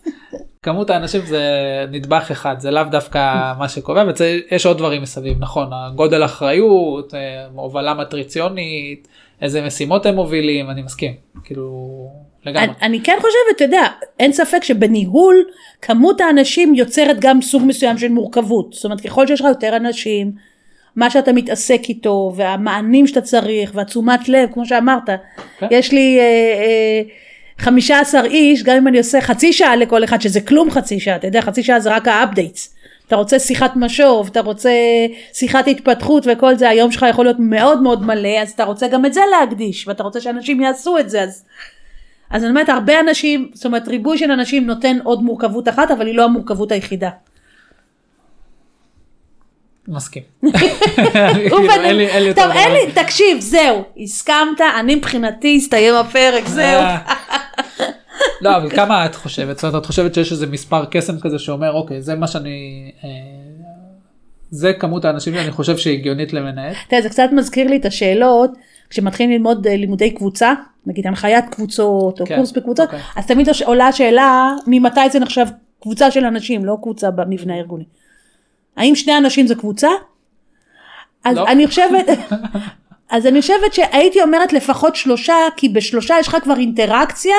כמות 0.63 0.89
האנשים 0.89 1.21
זה 1.25 1.43
נדבך 1.91 2.31
אחד, 2.31 2.59
זה 2.59 2.71
לאו 2.71 2.83
דווקא 2.83 3.53
מה 3.57 3.69
שקובע, 3.69 4.03
ויש 4.51 4.65
עוד 4.65 4.77
דברים 4.77 5.01
מסביב, 5.01 5.37
נכון, 5.39 5.69
הגודל 5.73 6.25
אחריות, 6.25 7.13
אה, 7.13 7.45
הובלה 7.55 7.93
מטריציונית, 7.93 9.07
איזה 9.41 9.65
משימות 9.65 10.05
הם 10.05 10.15
מובילים, 10.15 10.69
אני 10.69 10.81
מסכים, 10.81 11.13
כאילו, 11.43 12.07
לגמרי. 12.49 12.65
אני, 12.65 12.73
אני 12.81 13.01
כן 13.03 13.17
חושבת, 13.17 13.55
אתה 13.55 13.63
יודע, 13.63 13.87
אין 14.19 14.33
ספק 14.33 14.63
שבניהול 14.63 15.45
כמות 15.81 16.21
האנשים 16.21 16.75
יוצרת 16.75 17.19
גם 17.19 17.41
סוג 17.41 17.63
מסוים 17.65 17.97
של 17.97 18.07
מורכבות. 18.07 18.73
זאת 18.73 18.85
אומרת, 18.85 19.01
ככל 19.01 19.27
שיש 19.27 19.41
לך 19.41 19.47
יותר 19.47 19.75
אנשים, 19.75 20.31
מה 20.95 21.09
שאתה 21.09 21.33
מתעסק 21.33 21.81
איתו, 21.89 22.33
והמענים 22.35 23.07
שאתה 23.07 23.21
צריך, 23.21 23.71
והתשומת 23.73 24.29
לב, 24.29 24.49
כמו 24.53 24.65
שאמרת, 24.65 25.09
כן. 25.59 25.67
יש 25.71 25.91
לי 25.91 26.19
אה, 26.19 26.23
אה, 26.23 27.01
15 27.59 28.25
איש, 28.25 28.63
גם 28.63 28.77
אם 28.77 28.87
אני 28.87 28.97
עושה 28.97 29.21
חצי 29.21 29.53
שעה 29.53 29.75
לכל 29.75 30.03
אחד, 30.03 30.21
שזה 30.21 30.41
כלום 30.41 30.71
חצי 30.71 30.99
שעה, 30.99 31.15
אתה 31.15 31.27
יודע, 31.27 31.41
חצי 31.41 31.63
שעה 31.63 31.79
זה 31.79 31.95
רק 31.95 32.07
ה 32.07 32.15
updates. 32.15 32.75
אתה 33.07 33.15
רוצה 33.15 33.39
שיחת 33.39 33.71
משוב, 33.75 34.27
אתה 34.31 34.41
רוצה 34.41 34.71
שיחת 35.33 35.67
התפתחות 35.67 36.27
וכל 36.31 36.55
זה, 36.55 36.69
היום 36.69 36.91
שלך 36.91 37.05
יכול 37.09 37.25
להיות 37.25 37.37
מאוד 37.39 37.81
מאוד 37.81 38.05
מלא, 38.05 38.41
אז 38.41 38.51
אתה 38.51 38.63
רוצה 38.63 38.87
גם 38.87 39.05
את 39.05 39.13
זה 39.13 39.21
להקדיש, 39.31 39.87
ואתה 39.87 40.03
רוצה 40.03 40.21
שאנשים 40.21 40.61
יעשו 40.61 40.97
את 40.97 41.09
זה, 41.09 41.21
אז 41.21 41.43
אז 42.29 42.43
אני 42.43 42.49
אומרת, 42.49 42.69
הרבה 42.69 42.99
אנשים, 42.99 43.49
זאת 43.53 43.65
אומרת, 43.65 43.87
ריבוי 43.87 44.17
של 44.17 44.31
אנשים 44.31 44.67
נותן 44.67 44.97
עוד 45.03 45.23
מורכבות 45.23 45.67
אחת, 45.69 45.91
אבל 45.91 46.07
היא 46.07 46.15
לא 46.15 46.23
המורכבות 46.23 46.71
היחידה. 46.71 47.09
מסכים. 49.87 50.23
כאילו, 51.33 51.59
אין 51.71 51.95
לי- 51.97 52.07
אין 52.07 52.23
לי 52.23 52.33
טוב, 52.33 52.51
אין. 52.51 52.71
לי, 52.71 53.03
תקשיב, 53.03 53.39
זהו, 53.39 53.83
הסכמת, 54.03 54.61
אני 54.79 54.95
מבחינתי 54.95 55.55
הסתיים 55.57 55.95
הפרק, 55.95 56.47
זהו. 56.47 56.81
אה. 56.81 56.97
לא, 58.41 58.57
אבל 58.57 58.69
כמה 58.69 59.05
את 59.05 59.15
חושבת? 59.15 59.55
זאת 59.57 59.63
אומרת, 59.63 59.81
את 59.81 59.85
חושבת 59.85 60.13
שיש 60.13 60.31
איזה 60.31 60.47
מספר 60.47 60.85
קסם 60.91 61.19
כזה 61.19 61.39
שאומר, 61.39 61.71
אוקיי, 61.73 62.01
זה 62.01 62.15
מה 62.15 62.27
שאני... 62.27 62.91
אה, 63.03 63.09
זה 64.51 64.73
כמות 64.73 65.05
האנשים 65.05 65.33
שאני 65.33 65.51
חושב 65.51 65.77
שהגיונית 65.77 66.33
למנהל. 66.33 66.73
תראה, 66.89 67.01
זה 67.01 67.09
קצת 67.09 67.29
מזכיר 67.35 67.67
לי 67.67 67.77
את 67.77 67.85
השאלות, 67.85 68.51
כשמתחילים 68.89 69.31
ללמוד 69.31 69.67
אה, 69.67 69.75
לימודי 69.75 70.11
קבוצה, 70.11 70.53
נגיד 70.89 71.07
הנחיית 71.07 71.45
קבוצות 71.49 72.21
או 72.21 72.25
כן, 72.25 72.35
קורס 72.35 72.51
בקבוצות, 72.51 72.87
אוקיי. 72.87 72.99
אז 73.15 73.25
תמיד 73.25 73.49
עולה 73.65 73.87
השאלה 73.87 74.51
ממתי 74.67 75.09
זה 75.11 75.19
נחשב 75.19 75.45
קבוצה 75.81 76.11
של 76.11 76.25
אנשים, 76.25 76.65
לא 76.65 76.77
קבוצה 76.81 77.11
במבנה 77.11 77.53
הארגוני. 77.53 77.83
האם 78.77 78.95
שני 78.95 79.17
אנשים 79.17 79.47
זה 79.47 79.55
קבוצה? 79.55 79.89
אז 81.23 81.37
לא. 81.37 81.47
אני 81.47 81.67
חושבת, 81.67 82.05
אז 83.09 83.25
אני 83.25 83.41
חושבת 83.41 83.73
שהייתי 83.73 84.21
אומרת 84.21 84.53
לפחות 84.53 84.95
שלושה, 84.95 85.35
כי 85.57 85.69
בשלושה 85.69 86.15
יש 86.19 86.27
לך 86.27 86.37
כבר 86.43 86.57
אינטראקציה 86.57 87.35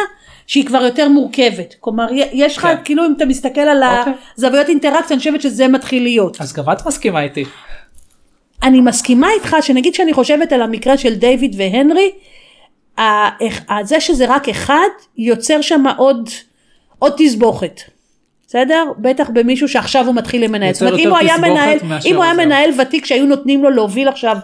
שהיא 0.47 0.67
כבר 0.67 0.83
יותר 0.83 1.09
מורכבת. 1.09 1.75
כלומר, 1.81 2.07
יש 2.13 2.57
לך, 2.57 2.63
כן. 2.63 2.77
כאילו 2.85 3.07
אם 3.07 3.15
אתה 3.17 3.25
מסתכל 3.25 3.61
על 3.61 3.85
אוקיי. 3.85 4.13
הזוויות 4.39 4.69
אינטראקציה, 4.69 5.15
אני 5.15 5.19
חושבת 5.19 5.43
שזה 5.43 5.69
מתחיל 5.69 6.03
להיות. 6.03 6.41
אז 6.41 6.53
גם 6.53 6.65
את 6.73 6.87
מסכימה 6.87 7.23
איתי. 7.23 7.45
אני 8.63 8.81
מסכימה 8.81 9.29
איתך 9.31 9.57
שנגיד 9.61 9.95
שאני 9.95 10.13
חושבת 10.13 10.53
על 10.53 10.63
המקרה 10.63 10.99
של 10.99 11.15
דיוויד 11.15 11.55
והנרי, 11.59 12.11
זה 13.83 14.01
שזה 14.01 14.25
רק 14.29 14.49
אחד 14.49 14.89
יוצר 15.19 15.61
שם 15.61 15.85
עוד, 15.97 16.29
עוד 16.99 17.13
תסבוכת. 17.17 17.81
בסדר? 18.47 18.85
בטח 18.99 19.31
במישהו 19.33 19.69
שעכשיו 19.69 20.07
הוא 20.07 20.15
מתחיל 20.15 20.45
לנהל. 20.44 20.73
זאת 20.73 20.83
אומרת, 20.83 20.99
אם 20.99 21.09
הוא 21.09 21.19
היה 21.19 21.39
מנהל, 21.39 21.79
אם 22.05 22.17
הוא 22.17 22.25
היה. 22.25 22.35
מנהל 22.35 22.71
ותיק 22.81 23.07
שהיו 23.07 23.27
נותנים 23.27 23.63
לו 23.63 23.71
להוביל 23.71 24.09
עכשיו 24.09 24.37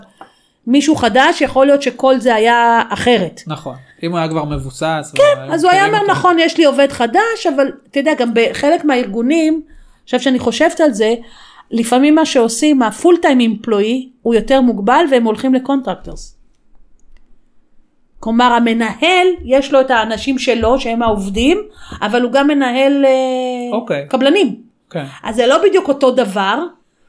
מישהו 0.66 0.96
חדש, 0.96 1.40
יכול 1.40 1.66
להיות 1.66 1.82
שכל 1.82 2.20
זה 2.20 2.34
היה 2.34 2.82
אחרת. 2.88 3.42
נכון. 3.46 3.74
אם 4.02 4.10
הוא 4.10 4.18
היה 4.18 4.28
כבר 4.28 4.44
מבוסס. 4.44 5.12
כן, 5.14 5.52
אז 5.52 5.64
הוא 5.64 5.72
היה 5.72 5.86
אומר 5.86 6.06
נכון 6.08 6.38
יש 6.38 6.58
לי 6.58 6.64
עובד 6.64 6.92
חדש 6.92 7.46
אבל 7.56 7.72
אתה 7.90 7.98
יודע 7.98 8.14
גם 8.14 8.30
בחלק 8.34 8.84
מהארגונים 8.84 9.62
עכשיו 10.04 10.20
שאני 10.20 10.38
חושבת 10.38 10.80
על 10.80 10.92
זה 10.92 11.14
לפעמים 11.70 12.14
מה 12.14 12.26
שעושים 12.26 12.82
ה 12.82 13.16
full-time 13.22 13.40
employee 13.40 14.08
הוא 14.22 14.34
יותר 14.34 14.60
מוגבל 14.60 15.04
והם 15.10 15.24
הולכים 15.24 15.54
ל 15.54 15.60
contractors. 15.60 16.35
כלומר 18.26 18.44
המנהל 18.52 19.26
יש 19.44 19.72
לו 19.72 19.80
את 19.80 19.90
האנשים 19.90 20.38
שלו 20.38 20.80
שהם 20.80 21.02
העובדים 21.02 21.58
אבל 22.02 22.22
הוא 22.22 22.32
גם 22.32 22.48
מנהל 22.48 23.04
אה, 23.04 23.10
אוקיי. 23.72 24.06
קבלנים 24.08 24.56
כן. 24.90 25.04
אז 25.24 25.36
זה 25.36 25.46
לא 25.46 25.58
בדיוק 25.68 25.88
אותו 25.88 26.10
דבר 26.10 26.58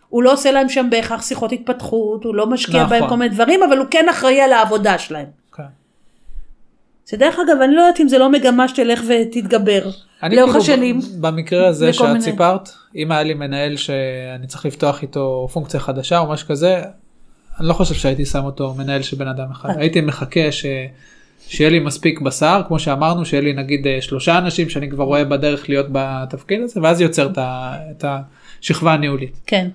הוא 0.10 0.24
לא 0.24 0.34
עושה 0.34 0.52
להם 0.52 0.70
שם 0.70 0.88
בהכרח 0.90 1.22
שיחות 1.22 1.52
התפתחות 1.52 2.24
הוא 2.24 2.36
לא 2.36 2.48
משקיע 2.48 2.84
נכון. 2.84 3.00
בהם 3.00 3.10
כל 3.10 3.16
מיני 3.16 3.34
דברים 3.36 3.64
אבל 3.64 3.78
הוא 3.78 3.86
כן 3.92 4.06
אחראי 4.10 4.42
על 4.42 4.54
העבודה 4.54 4.98
שלהם. 4.98 5.26
כן. 5.56 5.64
זה 7.06 7.18
דרך 7.18 7.36
אגב 7.40 7.62
אני 7.62 7.76
לא 7.76 7.82
יודעת 7.82 8.00
אם 8.00 8.08
זה 8.08 8.18
לא 8.18 8.30
מגמה 8.30 8.68
שתלך 8.68 9.02
ותתגבר 9.08 9.82
אני 10.24 10.36
לאורך 10.36 10.52
כאילו 10.52 10.64
השנים. 10.64 11.00
במקרה 11.22 11.68
הזה 11.68 11.94
שאת 11.94 12.06
מיני- 12.08 12.22
סיפרת, 12.22 12.70
אם 12.96 13.12
היה 13.12 13.24
לי 13.24 13.34
מנהל 13.34 13.76
שאני 13.76 14.48
צריך 14.48 14.66
לפתוח 14.66 15.02
איתו 15.02 15.48
פונקציה 15.54 15.80
חדשה 15.80 16.20
או 16.20 16.30
משהו 16.30 16.48
כזה, 16.48 16.82
אני 17.60 17.68
לא 17.68 17.74
חושב 17.74 17.94
שהייתי 17.96 18.26
שם 18.26 18.44
אותו 18.46 18.74
מנהל 18.78 19.02
של 19.02 19.18
בן 19.18 19.28
אדם 19.28 19.52
אחד. 19.52 19.70
הייתי 19.78 20.02
מחכה 20.02 20.52
ש... 20.52 20.66
שיהיה 21.48 21.70
לי 21.70 21.80
מספיק 21.80 22.22
בשר, 22.22 22.62
כמו 22.68 22.80
שאמרנו, 22.80 23.26
שיהיה 23.26 23.44
לי 23.44 23.54
נגיד 23.54 23.88
אה, 23.88 23.98
שלושה 24.02 24.38
אנשים 24.38 24.70
שאני 24.70 24.90
כבר 24.90 25.04
רואה 25.04 25.26
בדרך 25.26 25.70
להיות 25.70 25.86
בתפקיד 25.92 26.62
הזה, 26.62 26.82
ואז 26.84 27.02
יוצר 27.02 27.30
את, 27.38 28.06
השכבה 28.62 28.94
הניהולית. 28.94 29.38
כן. 29.48 29.68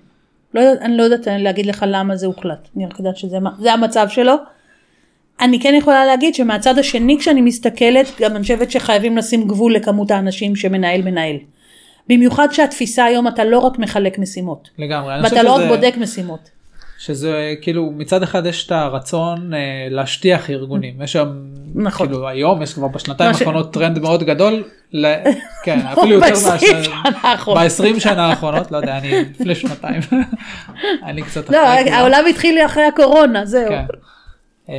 לא, 0.54 0.60
יודעת- 0.60 0.82
אני 0.82 0.96
לא 0.96 1.02
יודעת 1.02 1.26
להגיד 1.38 1.66
לך 1.66 1.84
למה 1.88 2.16
זה 2.16 2.26
הוחלט. 2.26 2.68
אני 2.76 2.86
רק 2.86 2.98
יודעת 2.98 3.16
שזה 3.16 3.36
המצב 3.72 4.06
שלו. 4.08 4.34
אני 5.40 5.60
כן 5.60 5.74
יכולה 5.78 6.04
להגיד 6.04 6.34
שמהצד 6.34 6.78
השני 6.78 7.16
כשאני 7.20 7.40
מסתכלת 7.40 8.06
גם 8.20 8.30
אני 8.36 8.42
חושבת 8.42 8.70
שחייבים 8.70 9.16
לשים 9.16 9.48
גבול 9.48 9.74
לכמות 9.74 10.10
האנשים 10.10 10.56
שמנהל 10.56 11.02
מנהל. 11.02 11.36
במיוחד 12.08 12.48
שהתפיסה 12.52 13.04
היום 13.04 13.28
אתה 13.28 13.44
לא 13.44 13.58
רק 13.58 13.78
מחלק 13.78 14.18
משימות. 14.18 14.68
לגמרי. 14.78 15.14
ואתה 15.22 15.42
לא 15.42 15.52
רק 15.54 15.60
שזה- 15.60 15.68
בודק 15.68 15.94
משימות. 15.98 16.50
שזה 17.04 17.54
כאילו 17.60 17.90
מצד 17.96 18.22
אחד 18.22 18.46
יש 18.46 18.66
את 18.66 18.72
הרצון 18.72 19.54
אה, 19.54 19.58
להשטיח 19.90 20.50
ארגונים 20.50 21.02
יש 21.02 21.12
שם 21.12 21.28
נכון. 21.74 22.06
כאילו 22.06 22.28
היום 22.28 22.62
יש 22.62 22.74
כבר 22.74 22.88
בשנתיים 22.88 23.30
מה 23.30 23.34
ש- 23.36 23.40
האחרונות 23.42 23.72
טרנד 23.72 23.98
מאוד 23.98 24.22
גדול 24.22 24.64
ל... 24.92 25.14
כן 25.64 25.78
אפילו 25.92 26.14
יותר 26.14 26.26
ב-20 26.26 26.50
מאשר 26.50 26.82
שנה 26.82 27.02
האחרונות. 27.22 27.62
ב-20 27.64 28.00
שנה 28.00 28.26
האחרונות 28.26 28.70
לא 28.72 28.76
יודע 28.76 28.98
אני 28.98 29.10
לפני 29.30 29.54
שנתיים 29.54 30.00
אני 31.06 31.22
קצת 31.22 31.50
לא, 31.50 31.58
כולם. 31.58 31.92
העולם 31.94 32.24
התחיל 32.30 32.58
אחרי 32.66 32.84
הקורונה, 32.84 33.46
זהו. 33.46 33.68
כן. 33.68 33.84
אה, 34.68 34.74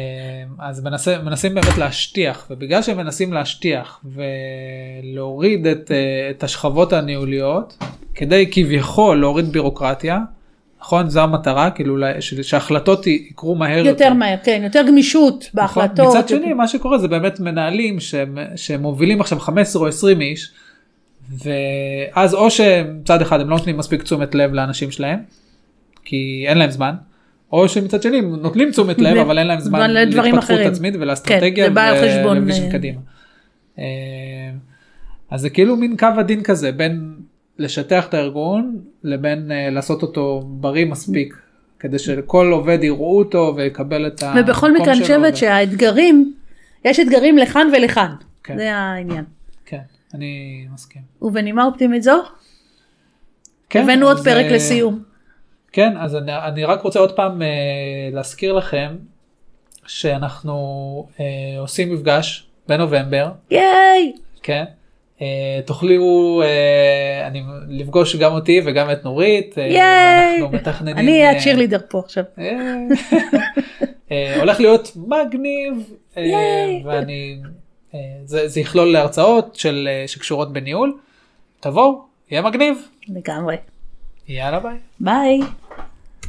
אז 0.60 0.84
מנסה, 0.84 1.18
מנסים 1.24 1.56
באמת 1.56 1.78
להשטיח 1.78 2.48
ובגלל 2.50 2.82
שהם 2.82 2.98
מנסים 2.98 3.34
להשטיח 3.34 4.02
ולהוריד 4.06 5.68
את, 5.68 5.92
אה, 5.92 6.30
את 6.30 6.44
השכבות 6.44 6.94
הניהוליות 6.94 7.78
כדי 8.16 8.50
כביכול 8.52 9.20
להוריד 9.20 9.46
בירוקרטיה. 9.52 10.20
נכון 10.84 11.10
זו 11.10 11.22
המטרה 11.22 11.70
כאילו 11.70 11.98
שההחלטות 12.20 13.08
יקרו 13.08 13.56
מהר 13.56 13.86
יותר 13.86 14.14
מהר, 14.14 14.36
כן, 14.44 14.62
יותר 14.64 14.82
גמישות 14.88 15.50
נכון? 15.54 15.84
בהחלטות. 15.84 16.16
מצד 16.16 16.30
שני 16.30 16.54
מה 16.54 16.68
שקורה 16.68 16.98
זה 16.98 17.08
באמת 17.08 17.40
מנהלים 17.40 18.00
שהם, 18.00 18.38
שמובילים 18.56 19.22
עכשיו 19.22 19.40
15 19.40 19.82
או 19.82 19.88
20 19.88 20.22
איש 20.22 20.52
ואז 21.44 22.34
או 22.34 22.52
שמצד 22.52 23.22
אחד 23.22 23.42
הם 23.42 23.50
לא 23.50 23.56
נותנים 23.56 23.78
מספיק 23.78 24.04
תשומת 24.04 24.36
לב 24.36 24.54
לאנשים 24.54 24.92
שלהם 24.92 25.20
כי 26.06 26.46
אין 26.48 26.58
להם 26.58 26.72
זמן. 26.72 26.96
או 27.52 27.70
שמצד 27.70 28.02
שני 28.02 28.18
הם 28.18 28.36
נותנים 28.36 28.72
תשומת 28.72 29.00
לב 29.00 29.18
אבל 29.18 29.38
אין 29.38 29.48
להם 29.48 29.60
זמן 29.60 29.92
להתפתחות. 29.92 30.60
עצמית 30.60 30.94
ולאסטרטגיה 31.00 31.66
כן, 31.66 31.70
זה 31.70 31.76
בא 31.76 31.82
על 31.82 31.96
חשבון, 31.96 32.38
ולוויז'ן 32.38 32.66
אה, 32.66 32.72
קדימה. 32.72 33.00
אה, 33.80 33.84
אז 35.32 35.42
זה 35.42 35.50
כאילו 35.50 35.76
מין 35.76 35.98
קו 35.98 36.08
הדין 36.18 36.44
כזה 36.44 36.72
בין 36.72 37.14
לשטח 37.58 38.06
את 38.10 38.14
הארגון 38.14 38.82
לבין 39.04 39.52
אה, 39.52 39.70
לעשות 39.70 40.02
אותו 40.02 40.42
בריא 40.46 40.86
מספיק 40.86 41.38
כדי 41.80 42.00
שכל 42.00 42.50
עובד 42.52 42.84
יראו 42.84 43.20
אותו 43.20 43.54
ויקבל 43.56 44.08
את 44.08 44.24
המקום 44.24 44.42
ובכל 44.44 44.74
מקרה 44.74 44.94
אני 44.94 44.96
שלו 44.96 45.04
חושבת 45.06 45.38
שהאתגרים, 45.38 46.34
יש 46.86 47.00
אתגרים 47.00 47.38
לכאן 47.38 47.68
ולכאן. 47.74 48.16
כן. 48.44 48.58
זה 48.58 48.76
העניין. 48.76 49.26
כן, 49.66 49.82
אני 50.14 50.66
מסכים. 50.74 51.02
ובנימה 51.22 51.66
אופטימית 51.66 52.04
זו, 52.04 52.22
כן, 53.70 53.84
הבאנו 53.84 54.08
עוד 54.08 54.24
פרק 54.24 54.46
אה, 54.46 54.56
לסיום. 54.56 55.04
כן, 55.72 55.98
אז 55.98 56.16
אני, 56.16 56.32
אני 56.36 56.66
רק 56.66 56.82
רוצה 56.82 57.00
עוד 57.00 57.16
פעם 57.16 57.42
אה, 57.42 57.48
להזכיר 58.12 58.54
לכם 58.54 58.96
שאנחנו 59.88 61.08
אה, 61.20 61.26
עושים 61.60 61.94
מפגש 61.94 62.48
בנובמבר, 62.68 63.32
ייי! 63.52 64.14
כן? 64.44 64.64
אה, 65.22 65.60
תוכלו 65.66 66.42
אה, 66.44 67.28
אני, 67.28 67.44
לפגוש 67.70 68.16
גם 68.16 68.34
אותי 68.34 68.62
וגם 68.66 68.92
את 68.92 69.04
נורית, 69.04 69.58
אה, 69.58 69.64
ייי! 69.64 70.42
ואנחנו 70.42 70.58
מתכננים... 70.58 70.98
אני 70.98 71.12
אה, 71.12 71.28
אהיה 71.28 71.38
הצ'ירלידר 71.38 71.80
פה 71.90 72.00
עכשיו. 72.00 72.24
אה, 74.12 74.40
הולך 74.40 74.60
להיות 74.60 74.92
מגניב 74.96 75.94
ייי. 76.18 76.84
ואני 76.86 77.38
אה, 77.94 78.00
זה, 78.26 78.48
זה 78.48 78.60
יכלול 78.60 78.92
להרצאות 78.92 79.56
של, 79.56 79.90
אה, 79.92 80.08
שקשורות 80.08 80.54
בניהול 80.54 80.98
תבואו 81.60 82.02
יהיה 82.32 82.42
מגניב 82.42 82.78
לגמרי. 83.08 83.56
יאללה 84.28 84.60
ביי. 84.60 84.78
ביי. 85.00 85.40